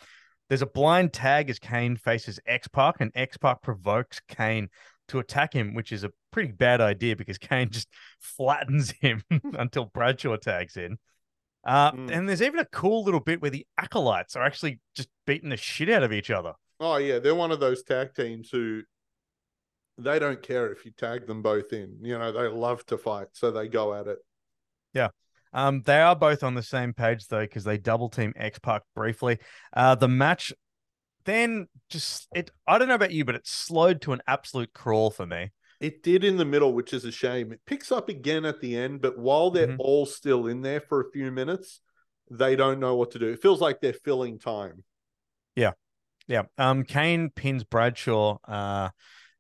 [0.50, 4.70] There's a blind tag as Kane faces X Pac, and X Pac provokes Kane
[5.10, 7.88] to attack him, which is a pretty bad idea because Kane just
[8.20, 9.24] flattens him
[9.58, 10.98] until Bradshaw tags in.
[11.66, 12.12] Uh, Mm.
[12.12, 15.58] And there's even a cool little bit where the acolytes are actually just beating the
[15.58, 16.54] shit out of each other.
[16.80, 18.82] Oh yeah, they're one of those tag teams who
[19.98, 21.98] they don't care if you tag them both in.
[22.02, 24.18] You know, they love to fight, so they go at it.
[24.94, 25.10] Yeah.
[25.54, 28.82] Um, they are both on the same page though because they double team X Pac
[28.96, 29.38] briefly.
[29.72, 30.52] Uh, the match
[31.26, 32.52] then just it.
[32.68, 35.52] I don't know about you, but it slowed to an absolute crawl for me.
[35.80, 37.52] It did in the middle, which is a shame.
[37.52, 39.80] It picks up again at the end, but while they're Mhm.
[39.80, 41.82] all still in there for a few minutes,
[42.32, 43.28] they don't know what to do.
[43.30, 44.84] It feels like they're filling time.
[45.56, 45.74] Yeah.
[46.58, 48.38] Um, Kane pins Bradshaw.
[48.48, 48.90] Uh,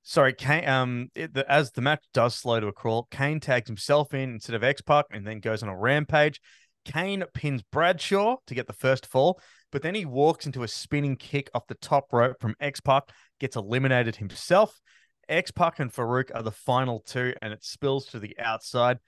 [0.01, 0.67] sorry, Kane.
[0.67, 4.31] Um, it, the, as the match does slow to a crawl, Kane tags himself in
[4.31, 6.41] instead of X Pac and then goes on a rampage.
[6.86, 9.39] Kane pins Bradshaw to get the first fall,
[9.71, 13.03] but then he walks into a spinning kick off the top rope from X Pac,
[13.39, 14.81] gets eliminated himself.
[15.29, 18.99] X Pac and Faarooq are the final two, and it spills to the outside.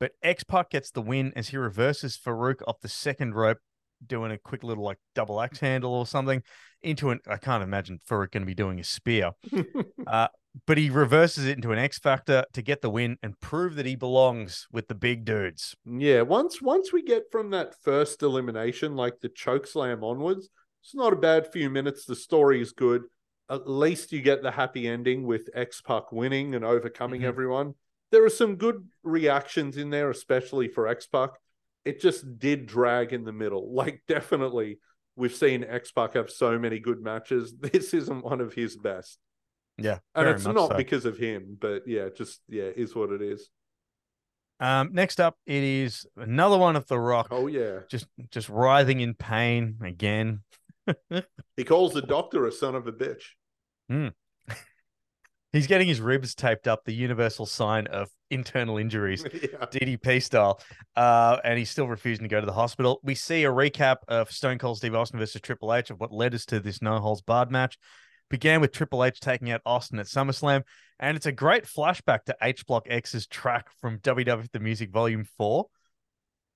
[0.00, 3.58] But X Pac gets the win as he reverses Faarooq off the second rope,
[4.04, 6.42] doing a quick little like double axe handle or something
[6.82, 7.20] into an.
[7.26, 9.32] I can't imagine Faarooq going to be doing a spear,
[10.06, 10.28] uh,
[10.66, 13.86] but he reverses it into an X Factor to get the win and prove that
[13.86, 15.74] he belongs with the big dudes.
[15.84, 20.48] Yeah, once once we get from that first elimination, like the choke slam onwards,
[20.82, 22.04] it's not a bad few minutes.
[22.04, 23.02] The story is good.
[23.50, 27.26] At least you get the happy ending with X Pac winning and overcoming Mhm.
[27.26, 27.74] everyone.
[28.10, 31.30] There are some good reactions in there, especially for X Pac.
[31.84, 33.72] It just did drag in the middle.
[33.74, 34.78] Like definitely,
[35.16, 37.54] we've seen X Pac have so many good matches.
[37.60, 39.18] This isn't one of his best,
[39.78, 40.76] Yeah, and it's not so.
[40.76, 43.50] because of him, but yeah, just yeah, is what it is.
[44.60, 49.00] Um, next up, it is another one of the Rock, Oh yeah, just just writhing
[49.00, 50.42] in pain again.
[51.56, 53.22] he calls the doctor a son of a bitch.
[53.88, 54.08] Hmm.
[55.52, 59.24] He's getting his ribs taped up, the universal sign of internal injuries.
[59.32, 59.66] yeah.
[59.70, 60.60] DDP style,
[60.96, 63.00] uh, and he's still refusing to go to the hospital.
[63.02, 66.34] We see a recap of Stone Cold Steve Austin versus Triple H of what led
[66.34, 67.78] us to this no holds barred match.
[68.30, 70.62] Began with Triple H taking out Austin at SummerSlam,
[70.98, 75.24] and it's a great flashback to H Block X's track from WWF The Music Volume
[75.36, 75.66] Four.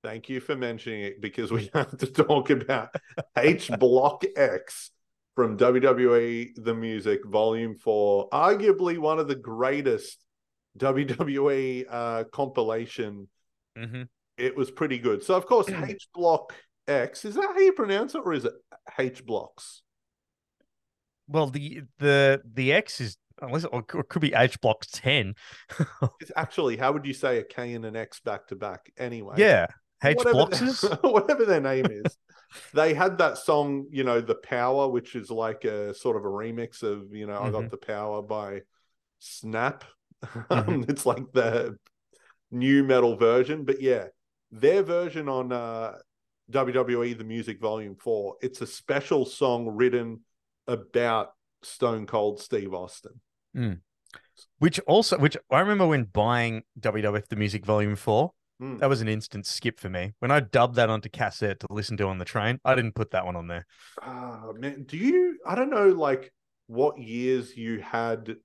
[0.02, 2.94] Thank you for mentioning it because we have to talk about
[3.36, 4.90] H Block X
[5.36, 10.24] from WWE The Music Volume 4, arguably one of the greatest
[10.76, 13.28] WWE uh, compilation.
[13.76, 14.02] Mm-hmm.
[14.38, 15.22] It was pretty good.
[15.22, 16.54] So, of course, H Block
[16.88, 18.52] X is that how you pronounce it, or is it
[18.98, 19.82] H Blocks?
[21.28, 25.34] Well, the the the X is unless or it could be H Block Ten.
[26.20, 28.92] It's actually, how would you say a K and an X back to back?
[28.96, 29.66] Anyway, yeah,
[30.02, 30.46] H whatever
[31.02, 32.16] whatever their name is.
[32.72, 36.28] they had that song, you know, The Power, which is like a sort of a
[36.28, 38.60] remix of, you know, I Got the Power by
[39.18, 39.84] Snap.
[40.50, 41.76] Um, it's like the
[42.50, 43.64] new metal version.
[43.64, 44.06] But yeah,
[44.50, 45.94] their version on uh,
[46.50, 50.20] WWE The Music Volume 4, it's a special song written
[50.66, 53.20] about Stone Cold Steve Austin.
[54.58, 58.32] Which also, which I remember when buying WWF The Music Volume Four.
[58.58, 58.78] Hmm.
[58.78, 60.14] That was an instant skip for me.
[60.20, 63.10] When I dubbed that onto cassette to listen to on the train, I didn't put
[63.10, 63.66] that one on there.
[64.00, 65.38] Ah, man, do you?
[65.46, 66.32] I don't know, like
[66.66, 68.36] what years you had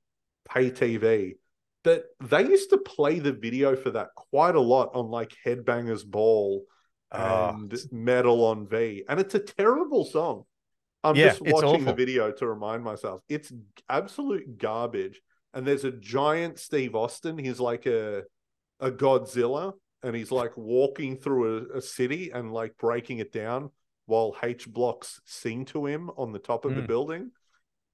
[0.49, 1.36] pay TV,
[1.84, 6.05] but they used to play the video for that quite a lot on like Headbangers
[6.05, 6.63] Ball
[7.11, 10.43] and Metal on V, and it's a terrible song.
[11.03, 13.21] I'm Yeah, just watching the video to remind myself.
[13.27, 13.51] It's
[13.89, 15.19] absolute garbage.
[15.53, 17.38] And there's a giant Steve Austin.
[17.38, 18.23] He's like a
[18.79, 19.73] a Godzilla,
[20.03, 23.71] and he's like walking through a, a city and like breaking it down
[24.05, 26.88] while H blocks sing to him on the top of the Mm.
[26.88, 27.32] building.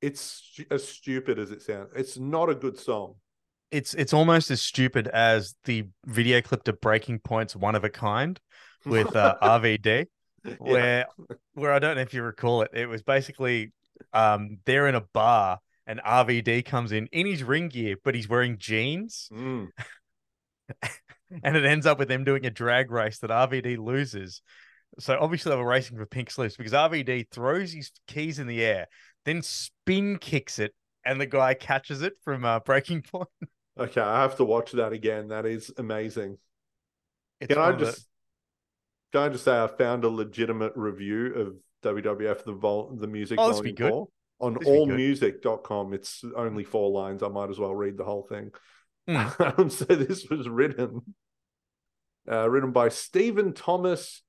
[0.02, 1.90] It's stu- as stupid as it sounds.
[1.96, 3.16] It's not a good song.
[3.72, 7.90] It's it's almost as stupid as the video clip to Breaking Point's One of a
[7.90, 8.40] Kind
[8.86, 10.06] with uh, RVD,
[10.58, 11.06] where
[11.54, 12.72] where I don't know if you recall it.
[12.74, 13.74] It was basically
[14.14, 18.30] um they're in a bar and RVD comes in in his ring gear, but he's
[18.30, 19.70] wearing jeans, Mm.
[21.44, 24.42] and it ends up with them doing a drag race that RVD loses.
[25.00, 28.64] So obviously they were racing for pink slips because RVD throws his keys in the
[28.64, 28.88] air,
[29.26, 30.74] then spin kicks it,
[31.06, 33.30] and the guy catches it from uh, Breaking Point.
[33.80, 35.30] Okay, I have to watch that again.
[35.30, 36.38] That is amazing.
[37.40, 38.08] It's Can I of the- just
[39.14, 43.40] can I just say I found a legitimate review of WWF the vol the music
[43.40, 43.90] Oh, volume good.
[43.90, 44.08] four
[44.40, 45.94] on This would be allmusic.com.
[45.94, 47.24] It's only four lines.
[47.24, 48.52] I might as well read the whole thing.
[49.08, 51.02] Um, so this was written
[52.30, 54.22] uh, written by Stephen Thomas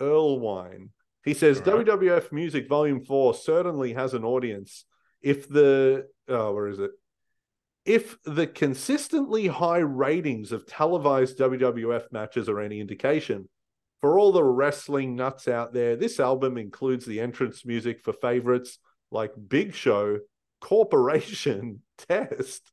[0.00, 0.90] Erlewine.
[1.24, 1.86] He says right.
[1.86, 4.84] WWF Music Volume 4 certainly has an audience.
[5.22, 6.90] If the oh, where is it?
[7.88, 13.48] If the consistently high ratings of televised WWF matches are any indication,
[14.02, 18.78] for all the wrestling nuts out there, this album includes the entrance music for favorites
[19.10, 20.18] like Big Show,
[20.60, 21.80] Corporation,
[22.10, 22.70] Test.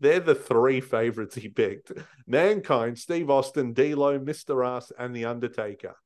[0.00, 1.92] They're the three favorites he picked
[2.26, 4.66] Mankind, Steve Austin, D'Lo, Mr.
[4.66, 5.96] Ass, and The Undertaker.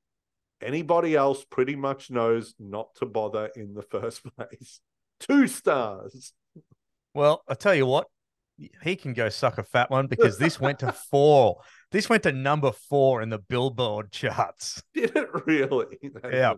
[0.63, 4.81] Anybody else pretty much knows not to bother in the first place.
[5.19, 6.33] Two stars.
[7.13, 8.07] Well, I tell you what,
[8.83, 11.57] he can go suck a fat one because this went to four.
[11.93, 14.83] This went to number four in the Billboard charts.
[14.95, 15.87] Did it really?
[16.15, 16.55] That's Yeah.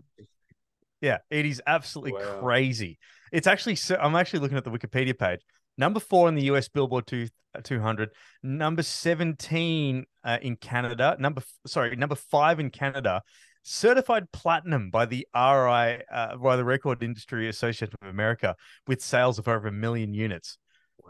[1.01, 2.39] Yeah, it is absolutely Wow.
[2.41, 2.97] crazy.
[3.31, 5.41] It's actually so I'm actually looking at the Wikipedia page.
[5.77, 7.27] Number four in the US Billboard two,
[7.63, 8.09] 200,
[8.41, 13.21] number 17 uh, in Canada, number sorry, number five in Canada,
[13.63, 18.55] certified platinum by the RI uh, by the Record Industry Association of America
[18.87, 20.57] with sales of over a million units.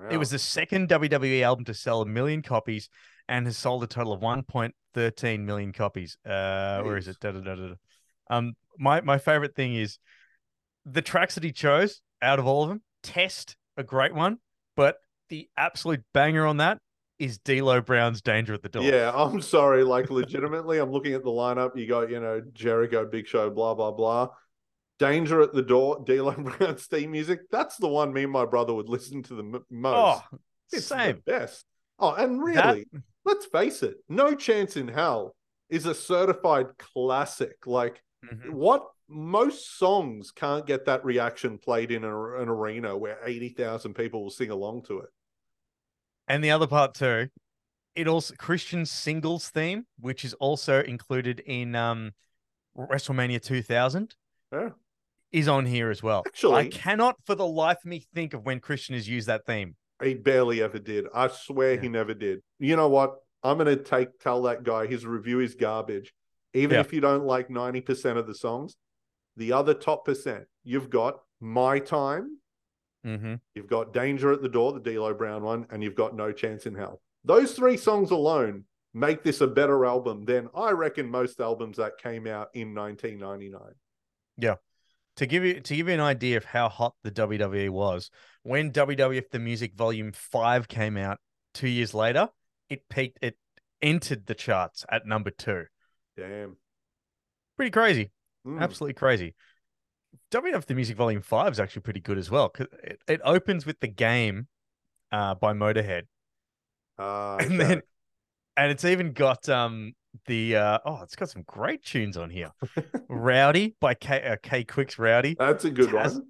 [0.10, 2.89] It was the second WWE album to sell a million copies
[3.28, 6.18] and has sold a total of 1.13 million copies.
[6.26, 7.20] Uh, where is it?
[7.20, 7.74] Da, da, da.
[8.30, 9.97] Um, my my favorite thing is
[10.86, 12.82] the tracks that he chose out of all of them.
[13.04, 14.38] Test a great one,
[14.76, 14.97] but
[15.30, 16.80] the absolute banger on that
[17.18, 19.84] is D'Lo Brown's "Danger at the Door." Yeah, I'm sorry.
[19.84, 21.78] Like, legitimately, I'm looking at the lineup.
[21.78, 24.30] You got, you know, Jericho, Big Show, blah, blah, blah.
[25.00, 27.41] Danger at the door, D'Lo Brown's theme music.
[27.52, 30.24] That's the one me and my brother would listen to the m- most.
[30.32, 30.38] Oh,
[30.72, 31.22] it's same.
[31.26, 31.66] the best.
[31.97, 35.36] Oh, and really, That- let's face it, No Chance in Hell
[35.70, 37.66] is a certified classic.
[37.66, 38.52] Like, Mhm.
[38.52, 44.22] what most songs can't get that reaction played in a, an arena where 80,000 people
[44.24, 45.10] will sing along to it.
[46.28, 47.30] And the other part too,
[47.95, 52.12] it also Christian singles theme, which is also included in um
[52.78, 54.16] WrestleMania 2000.
[54.54, 54.70] Yeah.
[55.32, 56.24] Is on here as well.
[56.26, 59.46] Actually, I cannot for the life of me think of when Christian has used that
[59.46, 59.76] theme.
[60.02, 61.06] He barely ever did.
[61.14, 61.82] I swear Yeah.
[61.82, 62.42] he never did.
[62.58, 63.16] You know what?
[63.44, 66.14] I'm gonna take tell that guy his review is garbage.
[66.54, 66.82] Even Yeah.
[66.82, 68.76] if you don't like 90% of the songs,
[69.38, 72.38] the other top percent, you've got My Time,
[73.06, 73.36] Mm-hmm.
[73.56, 76.66] you've got Danger at the Door, the D'Lo Brown one, and you've got No Chance
[76.66, 77.02] in Hell.
[77.24, 81.98] Those three songs alone make this a better album than I reckon most albums that
[81.98, 83.76] came out in 1999.
[85.20, 88.10] To give you to give you an idea of how hot the WWE was,
[88.44, 91.20] when WWF the Music Volume Five came out
[91.54, 92.30] two years later,
[92.70, 93.20] it peaked.
[93.22, 93.38] It
[93.82, 95.66] entered the charts at number two.
[96.16, 96.56] Damn.
[97.58, 98.12] Pretty crazy.
[98.48, 98.62] Mm.
[98.62, 99.36] Absolutely crazy.
[100.32, 103.66] WWF the Music Volume Five is actually pretty good as well because it, it opens
[103.66, 104.48] with the game
[105.12, 106.04] uh, by Motorhead,
[106.98, 107.58] Ah, and okay.
[107.58, 107.82] then
[108.56, 109.92] and it's even got um
[110.26, 112.51] the uh, oh it's got some great tunes on here.
[113.10, 115.36] Rowdy by K uh, K-Kwik's Rowdy.
[115.38, 116.28] that's a good one.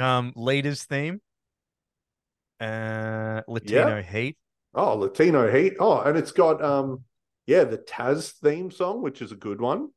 [0.00, 1.20] Um, Leaders theme.
[2.60, 4.36] Uh, Latino Heat.
[4.74, 5.74] Oh, Latino Heat.
[5.78, 7.04] Oh, and it's got um
[7.46, 9.88] yeah, the Taz theme song, which is a good one.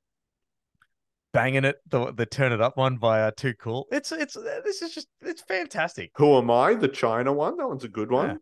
[1.34, 3.88] Banging it, the the turn it up one by uh, Too Cool.
[3.92, 6.12] It's it's uh, this is just it's fantastic.
[6.16, 6.74] Who am I?
[6.74, 7.58] The Chyna one.
[7.58, 8.40] That one's a good one.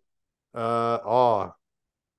[0.55, 1.53] Uh oh,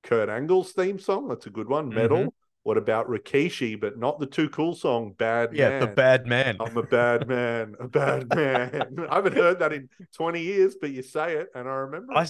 [0.04, 1.28] Kurt Angle's theme song.
[1.28, 1.88] That's a good one.
[1.88, 2.18] Metal.
[2.18, 2.28] Mhm.
[2.70, 3.80] What about Rikishi?
[3.80, 5.12] But not the too cool song.
[5.18, 5.80] Bad Yeah, man.
[5.80, 6.56] the bad man.
[6.60, 7.74] I'm a bad man.
[7.80, 9.06] A bad man.
[9.10, 12.12] I haven't heard that in 20 years, but you say it, and I remember.
[12.14, 12.28] I,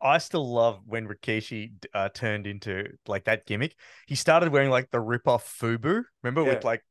[0.00, 3.74] I still love when Rikishi uh, turned into like that gimmick.
[4.06, 6.04] He started wearing like the rip off FUBU.
[6.22, 6.84] Remember with like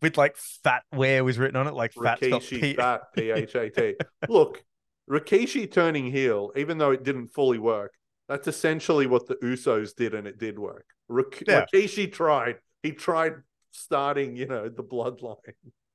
[0.00, 3.70] with like fat wear was written on it, like fat Rikishi Fat P H A
[3.70, 3.94] T.
[4.28, 4.64] Look,
[5.08, 7.92] Rikishi turning heel, even though it didn't fully work,
[8.28, 10.86] that's essentially what the Usos did, and it did work.
[11.08, 11.66] Rik- Yeah.
[11.72, 12.56] Rikishi tried.
[12.82, 13.34] He tried
[13.72, 15.36] starting, you know, the bloodline.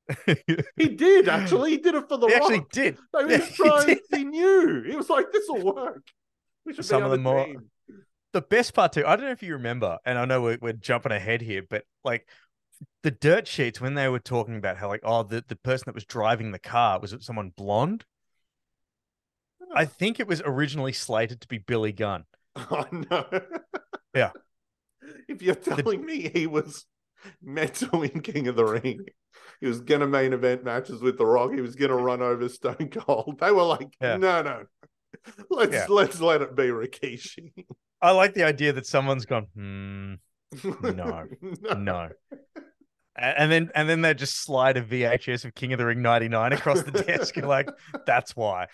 [0.77, 1.71] He did actually.
[1.71, 2.71] He did it for the he actually Rock.
[2.71, 2.97] did.
[3.13, 3.85] They were Yeah, he trying.
[3.87, 3.99] did.
[4.15, 4.83] He knew.
[4.87, 6.03] He was like, "This will work."
[6.65, 7.69] We should Some of the more- team.
[8.33, 10.73] the best part too, I don't know if you remember, and I know we're, we're
[10.73, 12.27] jumping ahead here, but like
[13.03, 15.95] the dirt sheets when they were talking about how like oh the, the person that
[15.95, 18.05] was driving the car was it someone blonde?
[19.75, 22.25] I think it was originally slated to be Billy Gunn.
[22.55, 23.25] Oh no.
[24.15, 24.31] Yeah.
[25.27, 26.85] If you're telling me he was
[27.41, 29.05] meant to win King of the Ring,
[29.61, 32.89] he was gonna main event matches with The Rock, he was gonna run over Stone
[32.91, 33.37] Cold.
[33.39, 34.17] They were like, Yeah.
[34.17, 34.63] no, no.
[35.49, 35.85] Let's Yeah.
[35.89, 37.51] let's let it be Rikishi.
[38.01, 40.13] I like the idea that someone's gone, hmm,
[40.81, 41.25] No.
[41.77, 42.09] no.
[43.17, 46.01] A- And then and then they just slide a VHS of King of the Ring
[46.01, 47.35] 99 across the desk.
[47.35, 47.69] You're like,
[48.05, 48.67] that's why.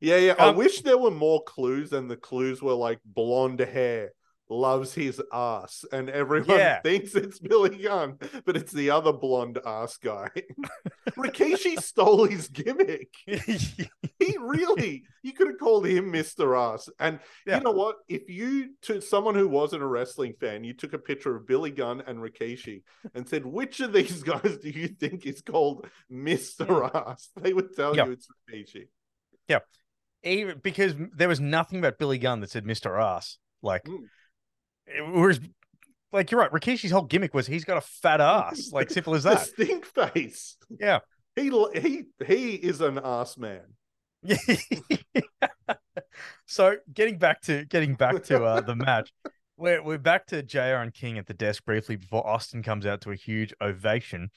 [0.00, 0.34] Yeah, yeah.
[0.38, 4.12] I Um, wish there were more clues and the clues were like blonde hair,
[4.48, 6.80] loves his ass, and everyone Yeah.
[6.82, 10.30] thinks it's Billy Gunn, but it's the other blonde ass guy.
[11.16, 13.12] Rikishi stole his gimmick.
[14.20, 16.58] He really, you could have called him Mr.
[16.58, 16.88] Ass.
[16.98, 17.58] And Yeah.
[17.58, 17.96] you know what?
[18.08, 21.70] If you, to someone who wasn't a wrestling fan, you took a picture of Billy
[21.70, 22.82] Gunn and Rikishi
[23.14, 26.92] and said, which of these guys do you think is called Mr.
[26.94, 27.28] Ass?
[27.40, 28.06] They would tell Yeah.
[28.06, 28.88] you it's Rikishi.
[30.22, 33.00] Even because there was nothing about Billy Gunn that said Mr.
[33.00, 33.38] Ass.
[33.62, 34.04] Like, Mm.
[34.86, 35.40] it- whereas,
[36.12, 38.70] like you're right, Rikishi's whole gimmick was he's got a fat ass.
[38.72, 39.46] Like simple as that.
[39.46, 40.56] stink face.
[40.80, 41.00] Yeah.
[41.36, 41.50] He
[41.80, 43.62] he he is an ass man.
[46.46, 49.12] so getting back to getting back to uh, the match,
[49.56, 50.58] we're we're back to Jr.
[50.82, 54.30] and King at the desk briefly before Austin comes out to a huge ovation.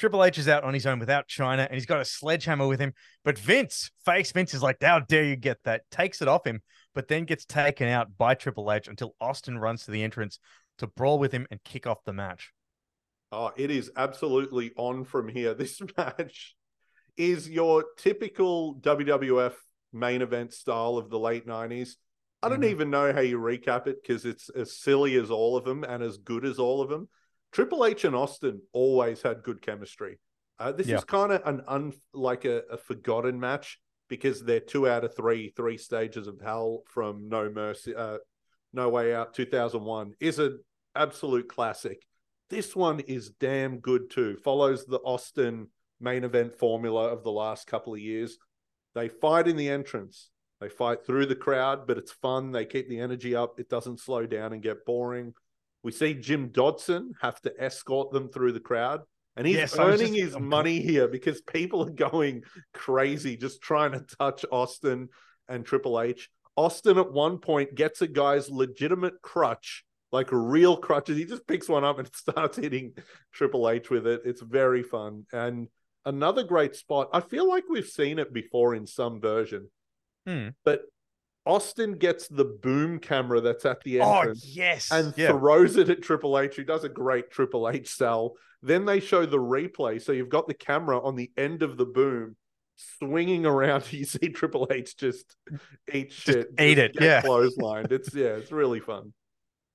[0.00, 2.80] Triple H is out on his own without Chyna, and he's got a sledgehammer with
[2.80, 2.94] him.
[3.22, 6.62] But Vince, face Vince, is like, "How dare you get that?" Takes it off him,
[6.94, 10.38] but then gets taken out by Triple H until Austin runs to the entrance
[10.78, 12.54] to brawl with him and kick off the match.
[13.30, 15.52] Oh, it is absolutely on from here.
[15.58, 16.56] This match
[17.18, 19.54] is your typical WWF
[19.92, 21.98] main event style of the late 90s.
[22.42, 22.70] I don't Mhm.
[22.70, 26.02] even know how you recap it because it's as silly as all of them and
[26.02, 27.10] as good as all of them.
[27.52, 30.18] Triple H and Austin always had good chemistry.
[30.58, 30.98] Uh, this Yeah.
[30.98, 35.14] is kind of an un like a, a forgotten match because they're two out of
[35.16, 38.18] three, three stages of hell from No Mercy, uh,
[38.72, 40.60] No Way Out 2001 is an
[40.94, 42.04] absolute classic.
[42.50, 44.36] This one is damn good too.
[44.44, 45.68] Follows the Austin
[46.00, 48.38] main event formula of the last couple of years.
[48.94, 50.30] They fight in the entrance.
[50.60, 52.50] They fight through the crowd, but it's fun.
[52.52, 53.58] They keep the energy up.
[53.60, 55.32] It doesn't slow down and get boring.
[55.82, 59.00] We see Jim Dodson have to escort them through the crowd,
[59.36, 63.62] and he's Yes, earning just- his I'm money here because people are going crazy just
[63.62, 65.08] trying to touch Austin
[65.48, 66.30] and Triple H.
[66.56, 71.16] Austin at one point gets a guy's legitimate crutch, like a real crutches.
[71.16, 72.92] He just picks one up and starts hitting
[73.32, 74.22] Triple H with it.
[74.24, 75.26] It's very fun.
[75.32, 75.68] And
[76.04, 77.08] another great spot.
[77.12, 79.70] I feel like we've seen it before in some version,
[80.26, 80.48] Hmm.
[80.64, 80.82] but
[81.50, 85.28] Austin gets the boom camera that's at the Oh entrance yes, and yeah.
[85.28, 88.34] throws it at Triple H, who does a great Triple H sell.
[88.62, 90.00] Then they show the replay.
[90.00, 92.36] So you've got the camera on the end of the boom
[92.98, 93.84] swinging around.
[93.92, 95.36] You see Triple H just
[95.92, 96.48] eat shit.
[96.60, 97.22] eat it, yeah.
[97.22, 97.90] Clotheslined.
[97.92, 99.12] It's, yeah, it's really fun.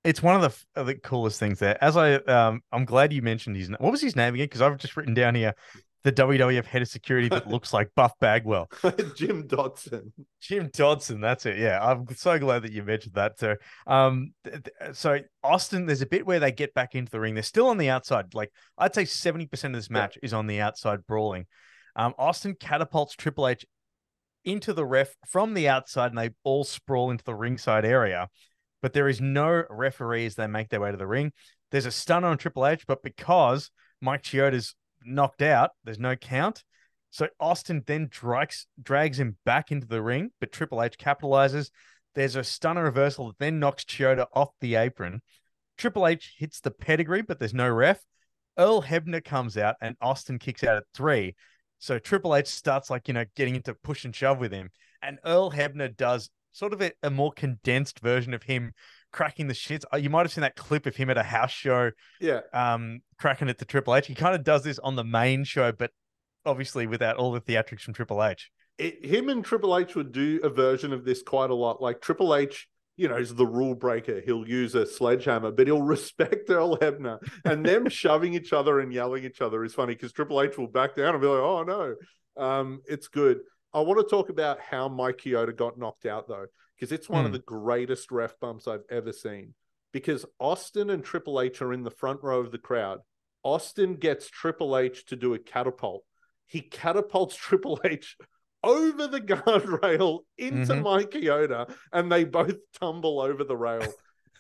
[0.04, 1.84] it's one of the of the coolest things there.
[1.84, 3.70] As I um, I'm glad you mentioned his.
[3.70, 4.46] What was his name again?
[4.46, 5.54] Because I've just written down here
[6.06, 8.70] the WWF head of security that looks like Buff Bagwell,
[9.16, 10.14] Jim Dodson.
[10.40, 11.20] Jim Dodson.
[11.20, 11.58] That's it.
[11.58, 13.40] Yeah, I'm so glad that you mentioned that.
[13.40, 13.56] So,
[13.88, 17.34] um, th- th- so Austin, there's a bit where they get back into the ring.
[17.34, 18.36] They're still on the outside.
[18.36, 19.94] Like I'd say, seventy percent of this Yeah.
[19.96, 21.48] match is on the outside brawling.
[21.96, 23.66] Um, Austin catapults Triple H
[24.44, 28.30] into the ref from the outside, and they all sprawl into the ringside area.
[28.84, 31.32] But there is no referee as they make their way to the ring.
[31.72, 34.76] There's a stun on Triple H, but because Mike Chioda's
[35.06, 36.64] knocked out, there's no count.
[37.12, 41.70] So Austin then drags drags him back into the ring, but Triple H capitalizes.
[42.14, 45.22] There's a stunner reversal that then knocks Chioda off the apron.
[45.78, 48.02] Triple H hits the pedigree, but there's no ref.
[48.58, 51.36] Earl Hebner comes out and Austin kicks out at three.
[51.80, 54.70] So Triple H starts like, you know, getting into push and shove with him.
[55.02, 58.74] And Earl Hebner does sort of a, a more condensed version of him
[59.16, 59.84] cracking the shits.
[59.94, 62.42] Uh, You might have seen that clip of him at a house show, Yeah.
[62.54, 64.08] um, cracking it to Triple H.
[64.08, 65.92] He kind of does this on the main show, but
[66.46, 68.52] obviously without all the theatrics from Triple H.
[68.78, 71.82] It, him and Triple H would do a version of this quite a lot.
[71.82, 74.20] Like Triple H, you know, is the rule breaker.
[74.20, 77.20] He'll use a sledgehammer, but he'll respect Earl Hebner.
[77.46, 80.68] And them shoving each other and yelling each other is funny because Triple H will
[80.68, 81.96] back down and be like, oh no.
[82.38, 83.40] Um, it's good.
[83.74, 87.26] I want to talk about how Mike Chioda got knocked out though, because it's one
[87.26, 87.38] of Hmm.
[87.38, 89.54] the greatest ref bumps I've ever seen.
[89.92, 93.00] Because Austin and Triple H are in the front row of the crowd.
[93.44, 96.04] Austin gets Triple H to do a catapult.
[96.48, 98.18] He catapults Triple H
[98.64, 100.84] over the guardrail into Mhm.
[100.84, 103.88] Mike and they both tumble over the rail.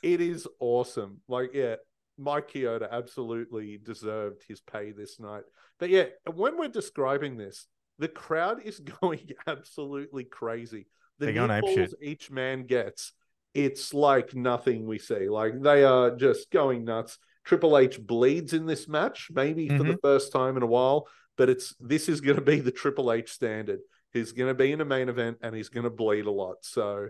[0.03, 1.21] it is awesome.
[1.27, 1.75] Like, yeah,
[2.17, 5.43] Mike Chioda absolutely deserved his pay this night.
[5.79, 7.67] But yeah, when we're describing this,
[7.97, 10.87] the crowd is going absolutely crazy.
[11.19, 11.75] The They're going near apeshit.
[11.75, 13.13] balls each man gets,
[13.53, 15.29] it's like nothing we see.
[15.29, 17.17] Like they are just going nuts.
[17.45, 21.07] Triple H bleeds in this match, maybe for the first time in a while,
[21.37, 23.79] but it's this is going to be the Triple H standard.
[24.11, 26.57] He's going to be in a main event and he's going to bleed a lot.
[26.61, 27.09] So,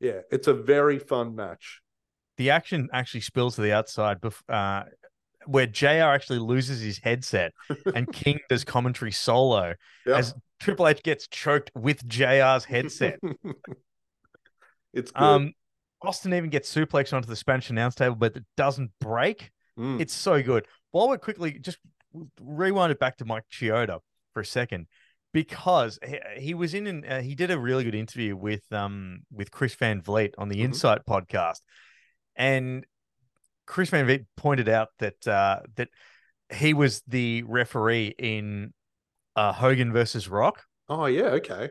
[0.00, 1.80] yeah, it's a very fun match.
[2.36, 4.84] The action actually spills to the outside, uh,
[5.46, 7.52] where JR actually loses his headset
[7.94, 9.74] and King does commentary solo
[10.06, 10.16] Yeah.
[10.16, 13.18] as Triple H gets choked with JR's headset.
[14.92, 15.22] it's good.
[15.22, 15.52] Um,
[16.02, 19.50] Austin even gets suplexed onto the Spanish announce table, but it doesn't break.
[19.78, 20.00] Mm.
[20.00, 20.66] It's so good.
[20.90, 21.78] While we're quickly just
[22.40, 24.00] rewind it back to Mike Chioda
[24.34, 24.86] for a second,
[25.32, 29.20] because he, he was in and uh, he did a really good interview with um
[29.32, 30.64] with Chris Van Vliet on the Mhm.
[30.64, 31.60] Insight podcast,
[32.36, 32.84] and
[33.72, 35.88] Chris Van Vliet pointed out that uh that
[36.54, 38.74] he was the referee in
[39.34, 41.70] uh Hogan versus Rock, Oh yeah, okay.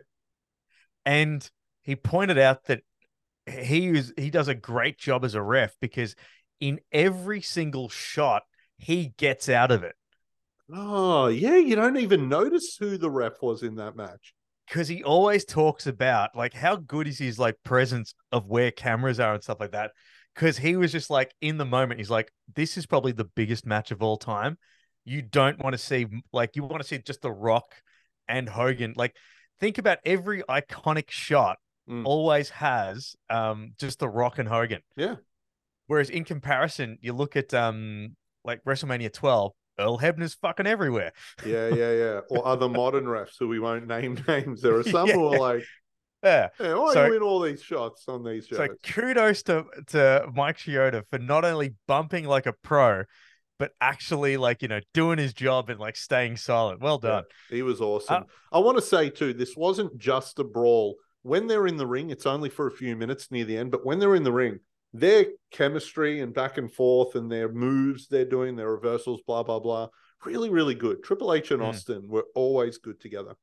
[1.06, 1.48] and
[1.84, 2.82] he pointed out that
[3.48, 6.16] he is he does a great job as a ref because
[6.60, 8.42] in every single shot
[8.80, 9.94] he gets out of it
[10.74, 14.34] Oh yeah, you don't even notice who the ref was in that match.
[14.68, 19.20] because he always talks about like how good is his like presence of where cameras
[19.20, 19.92] are and stuff like that
[20.36, 23.66] because he was just like in the moment he's like this is probably the biggest
[23.66, 24.58] match of all time
[25.06, 27.74] you don't want to see like you want to see just the rock
[28.28, 29.16] and hogan like
[29.60, 31.58] think about every iconic shot
[31.90, 32.06] Mm.
[32.06, 35.16] always has um just the rock and hogan Yeah.
[35.88, 38.16] whereas in comparison you look at um
[38.46, 41.12] like wrestlemania 12 earl hebner's fucking everywhere
[41.46, 42.20] Yeah, yeah, yeah.
[42.30, 44.62] Or other modern refs who we won't name names.
[44.62, 45.16] There are some Yeah.
[45.16, 45.66] who are like,
[46.24, 48.58] yeah hey, why So- you in all these shots on these shows?
[48.58, 53.04] So kudos to to Mike Chioda for not only bumping like a pro,
[53.60, 56.82] but actually like you know doing his job and like staying silent.
[56.82, 57.24] Well Yeah, done.
[57.50, 58.24] he was Uh, awesome.
[58.52, 60.96] I want to say too, this wasn't just a brawl.
[61.24, 63.86] When they're in the ring, it's only for a few minutes near the end, but
[63.86, 64.60] when they're in the ring,
[64.94, 69.60] their chemistry and back and forth and their moves they're doing, their reversals, blah blah
[69.60, 69.88] blah,
[70.26, 71.04] really really good.
[71.04, 71.68] Triple H and Mm.
[71.68, 73.36] Austin were always good together.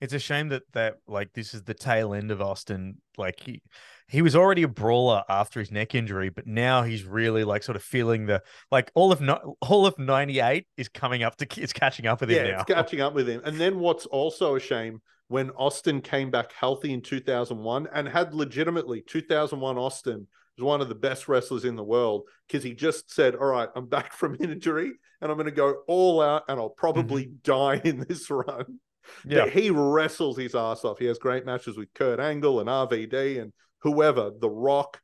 [0.00, 2.96] It's a shame that that like this is the tail end of Austin.
[3.18, 3.62] Like he
[4.08, 7.76] he was already a brawler after his neck injury, but now he's really like sort
[7.76, 11.46] of feeling the like all of no, all of ninety eight is coming up to
[11.62, 12.60] it's catching up with Yeah, him now.
[12.60, 13.40] it's catching up with him.
[13.44, 18.34] And then what's also a shame when Austin came back healthy in 2001 and had
[18.34, 20.26] legitimately 2001 Austin
[20.56, 23.68] was one of the best wrestlers in the world because he just said, "All right,
[23.76, 27.34] I'm back from injury and I'm going to go all out and I'll probably mm-hmm.
[27.44, 28.80] die in this run."
[29.24, 30.98] Yeah, he wrestles his ass off.
[30.98, 34.30] He has great matches with Kurt Angle and RVD and whoever.
[34.38, 35.00] The Rock,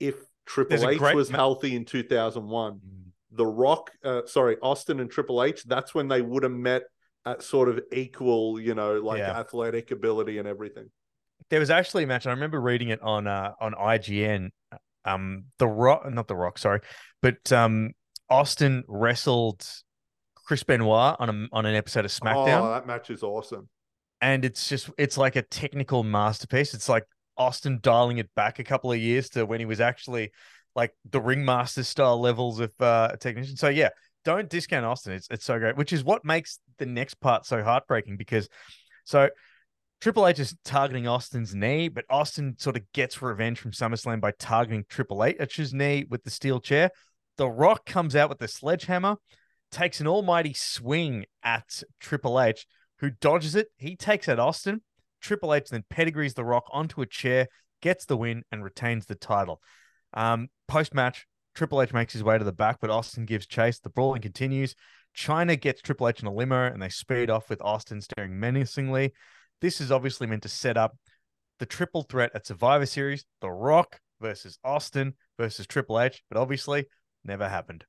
[0.00, 2.80] if There's Triple a H great was healthy in 2001,
[3.32, 6.82] The Rock, uh, sorry, Austin and Triple H, that's when they would have met
[7.24, 9.38] at sort of equal, you know, like Yeah.
[9.38, 10.90] athletic ability and everything.
[11.50, 12.26] there was actually a match.
[12.26, 14.50] I remember reading it on uh on IGN.
[15.04, 16.80] Um, the Rock, not the Rock, sorry,
[17.22, 17.92] but um,
[18.28, 19.64] Austin wrestled
[20.46, 23.68] Chris Benoit on a on an episode of SmackDown, Oh, that match is awesome.
[24.20, 26.72] and it's just it's like a technical masterpiece.
[26.74, 27.04] It's like
[27.36, 30.32] Austin dialing it back a couple of years to when he was actually
[30.74, 33.56] like the ringmaster style levels of uh, a technician.
[33.56, 33.90] So yeah,
[34.24, 35.12] don't discount Austin.
[35.14, 38.48] It's it's so great, which is what makes the next part so heartbreaking because
[39.04, 39.28] so
[40.00, 44.30] Triple H is targeting Austin's knee, but Austin sort of gets revenge from SummerSlam by
[44.38, 46.90] targeting Triple H's knee with the steel chair.
[47.38, 49.16] The Rock comes out with the sledgehammer,
[49.70, 52.66] takes an almighty swing at Triple H,
[52.98, 53.68] who dodges it.
[53.76, 54.82] He takes out Austin.
[55.20, 57.48] Triple H then pedigrees The Rock onto a chair,
[57.82, 59.60] gets the win, and retains the title.
[60.14, 63.78] Um, Post match, Triple H makes his way to the back, but Austin gives chase.
[63.78, 64.74] The brawling continues.
[65.16, 69.12] Chyna gets Triple H in a limo, and they speed off with Austin staring menacingly.
[69.60, 70.96] This is obviously meant to set up
[71.58, 76.86] the triple threat at Survivor Series: The Rock versus Austin versus Triple H, but obviously
[77.24, 77.84] never happened.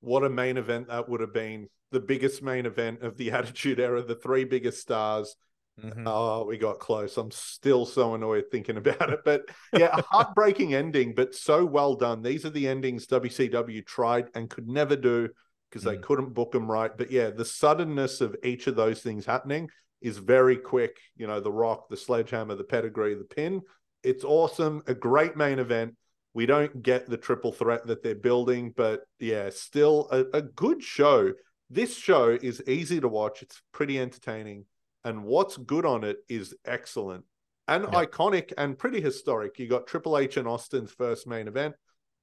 [0.00, 1.68] What a main event that would have been.
[1.90, 5.34] The biggest main event of the Attitude Era, the three biggest stars.
[5.82, 6.02] Mhm.
[6.06, 7.16] Oh, we got close.
[7.16, 9.20] I'm still so annoyed thinking about it.
[9.24, 9.42] But
[9.72, 12.20] yeah, a heartbreaking ending, but so well done.
[12.22, 15.28] These are the endings WCW tried and could never do
[15.70, 16.02] because they Mm.
[16.02, 16.90] couldn't book them right.
[16.96, 19.68] But yeah, the suddenness of each of those things happening
[20.00, 20.96] is very quick.
[21.16, 23.62] You know, the rock, the sledgehammer, the pedigree, the pin.
[24.02, 24.82] It's awesome.
[24.88, 25.94] A great main event.
[26.34, 30.82] We don't get the triple threat that they're building, but yeah, still a, a good
[30.82, 31.32] show.
[31.70, 33.42] This show is easy to watch.
[33.42, 34.66] It's pretty entertaining
[35.04, 37.24] and what's good on it is excellent
[37.66, 38.04] and Yeah.
[38.04, 39.58] iconic and pretty historic.
[39.58, 41.74] You got Triple H and Austin's first main event.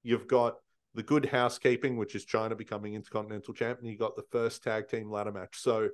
[0.03, 0.55] You've got
[0.93, 3.91] the good housekeeping, which is Chyna becoming Intercontinental Champion.
[3.91, 5.57] You got the first tag team ladder match.
[5.59, 5.89] So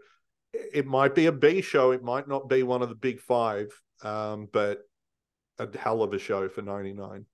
[0.53, 1.91] it might be a B show.
[1.91, 3.67] It might not be one of the big five,
[4.03, 4.79] um, but
[5.59, 7.25] a hell of a show for 99.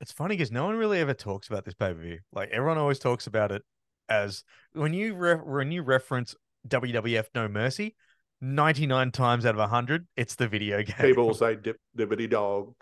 [0.00, 2.18] It's funny because no one really ever talks about this pay per view.
[2.32, 3.62] Like everyone always talks about it
[4.08, 6.34] as when you re- when you reference
[6.68, 7.96] WWF No Mercy,
[8.40, 10.96] ninety nine times out of hundred, it's the video game.
[11.00, 12.74] People will say dip, dippity dog.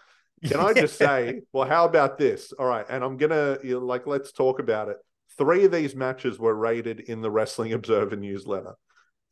[0.45, 2.53] Can I just say, well, how about this?
[2.53, 2.85] All right.
[2.89, 4.97] And I'm to, you know, like, let's talk about it.
[5.39, 8.74] Three of these matches were rated in the Wrestling Observer newsletter.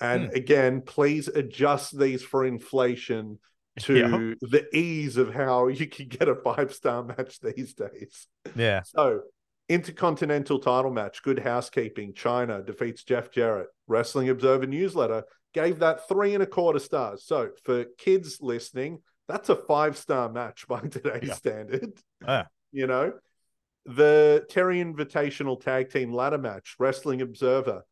[0.00, 0.34] And Hmm.
[0.34, 3.38] again, please adjust these for inflation.
[3.80, 4.34] To Yeah.
[4.42, 8.26] the ease of how you can get a five star match these days.
[8.54, 8.82] Yeah.
[8.82, 9.20] So,
[9.68, 12.12] Intercontinental title match, good housekeeping.
[12.12, 13.68] Chyna defeats Jeff Jarrett.
[13.86, 15.24] Wrestling Observer newsletter
[15.54, 17.24] gave that three and a quarter stars.
[17.24, 21.34] So, for kids listening, that's a five star match by today's Yeah.
[21.34, 21.92] standard.
[22.22, 22.44] Yeah.
[22.74, 23.12] You know,
[23.84, 27.82] the Terri Invitational Tag Team ladder match, Wrestling Observer,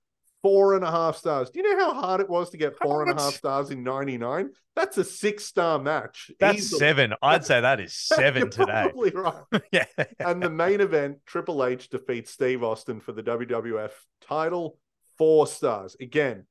[0.43, 1.51] four and a half stars.
[1.51, 3.83] Do you know how hard it was to get four and a half stars in
[3.83, 4.51] 99?
[4.77, 6.31] That's a six star match.
[6.41, 6.79] That's Easily.
[6.79, 7.15] seven.
[7.23, 8.91] I'd say that is seven You're today.
[8.93, 9.63] Probably right.
[9.73, 9.85] yeah.
[10.19, 13.91] and the main event, Triple H defeats Steve Austin for the WWF
[14.21, 14.79] title,
[15.19, 15.97] four stars.
[16.01, 16.47] Again,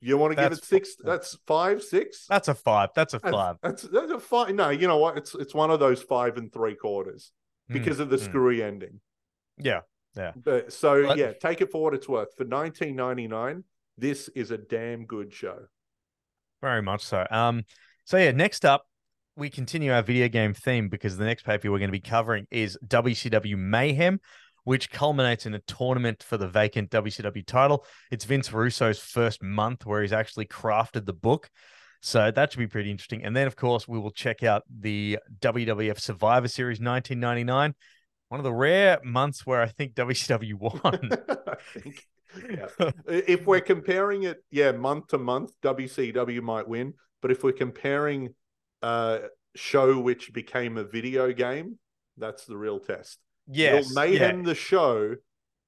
[0.00, 0.90] you want to give it six?
[0.90, 2.26] f- That's five, six.
[2.28, 2.90] That's a five.
[2.94, 3.56] That's a five.
[3.62, 4.54] That's, that's a five.
[4.54, 5.16] No, you know what?
[5.16, 7.32] It's it's one of those five and three quarters
[7.68, 8.24] because of the mm.
[8.24, 9.00] screwy ending.
[9.58, 9.80] Yeah.
[10.36, 12.36] But so But- yeah, take it for what it's worth.
[12.36, 13.64] For 1999,
[13.98, 15.66] this is a damn good show.
[16.60, 17.26] Very much so.
[17.30, 17.64] Um,
[18.04, 18.86] so yeah, next up,
[19.36, 22.46] we continue our video game theme because the next paper we're going to be covering
[22.50, 24.18] is WCW Mayhem,
[24.64, 27.84] which culminates in a tournament for the vacant WCW title.
[28.10, 31.50] It's Vince Russo's first month where he's actually crafted the book.
[32.00, 33.24] So that should be pretty interesting.
[33.24, 37.74] And then, of course, we will check out the WWF Survivor Series 1999,
[38.28, 41.10] one of the rare months where I think WCW won.
[41.48, 42.06] I think.
[42.50, 42.90] Yeah.
[43.06, 46.94] if we're comparing it, yeah, month to month, WCW might win.
[47.22, 48.34] But if we're comparing
[48.82, 49.20] a
[49.54, 51.78] show which became a video game,
[52.18, 53.18] that's the real test.
[53.46, 53.94] yes.
[53.94, 54.18] Will yeah.
[54.18, 55.16] Mayhem the show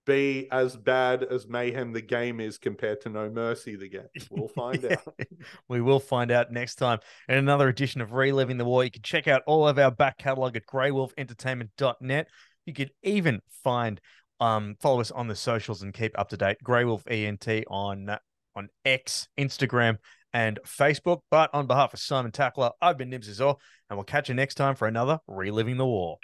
[0.08, 4.08] be as bad as Mayhem the game is compared to No Mercy the game?
[4.30, 5.14] We'll find out.
[5.68, 6.98] we will find out next time
[7.28, 8.84] in another edition of Reliving the War.
[8.84, 12.28] You can check out all of our back catalog at greywolfentertainment.net.
[12.68, 13.98] You could even find
[14.40, 16.58] um follow us on the socials and keep up to date.
[16.62, 18.18] Greywolf ENT on
[18.54, 19.96] on X, Instagram,
[20.34, 21.20] and Facebook.
[21.30, 23.54] But on behalf of Simon Tackler, I've been Nibs Azor,
[23.88, 26.18] and we'll catch you next time for another Reliving the War.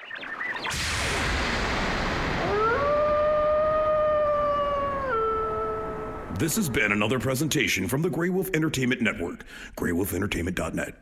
[6.38, 9.44] This has been another presentation from the Grey Wolf Entertainment Network,
[9.78, 10.94] greywolfentertainment.net.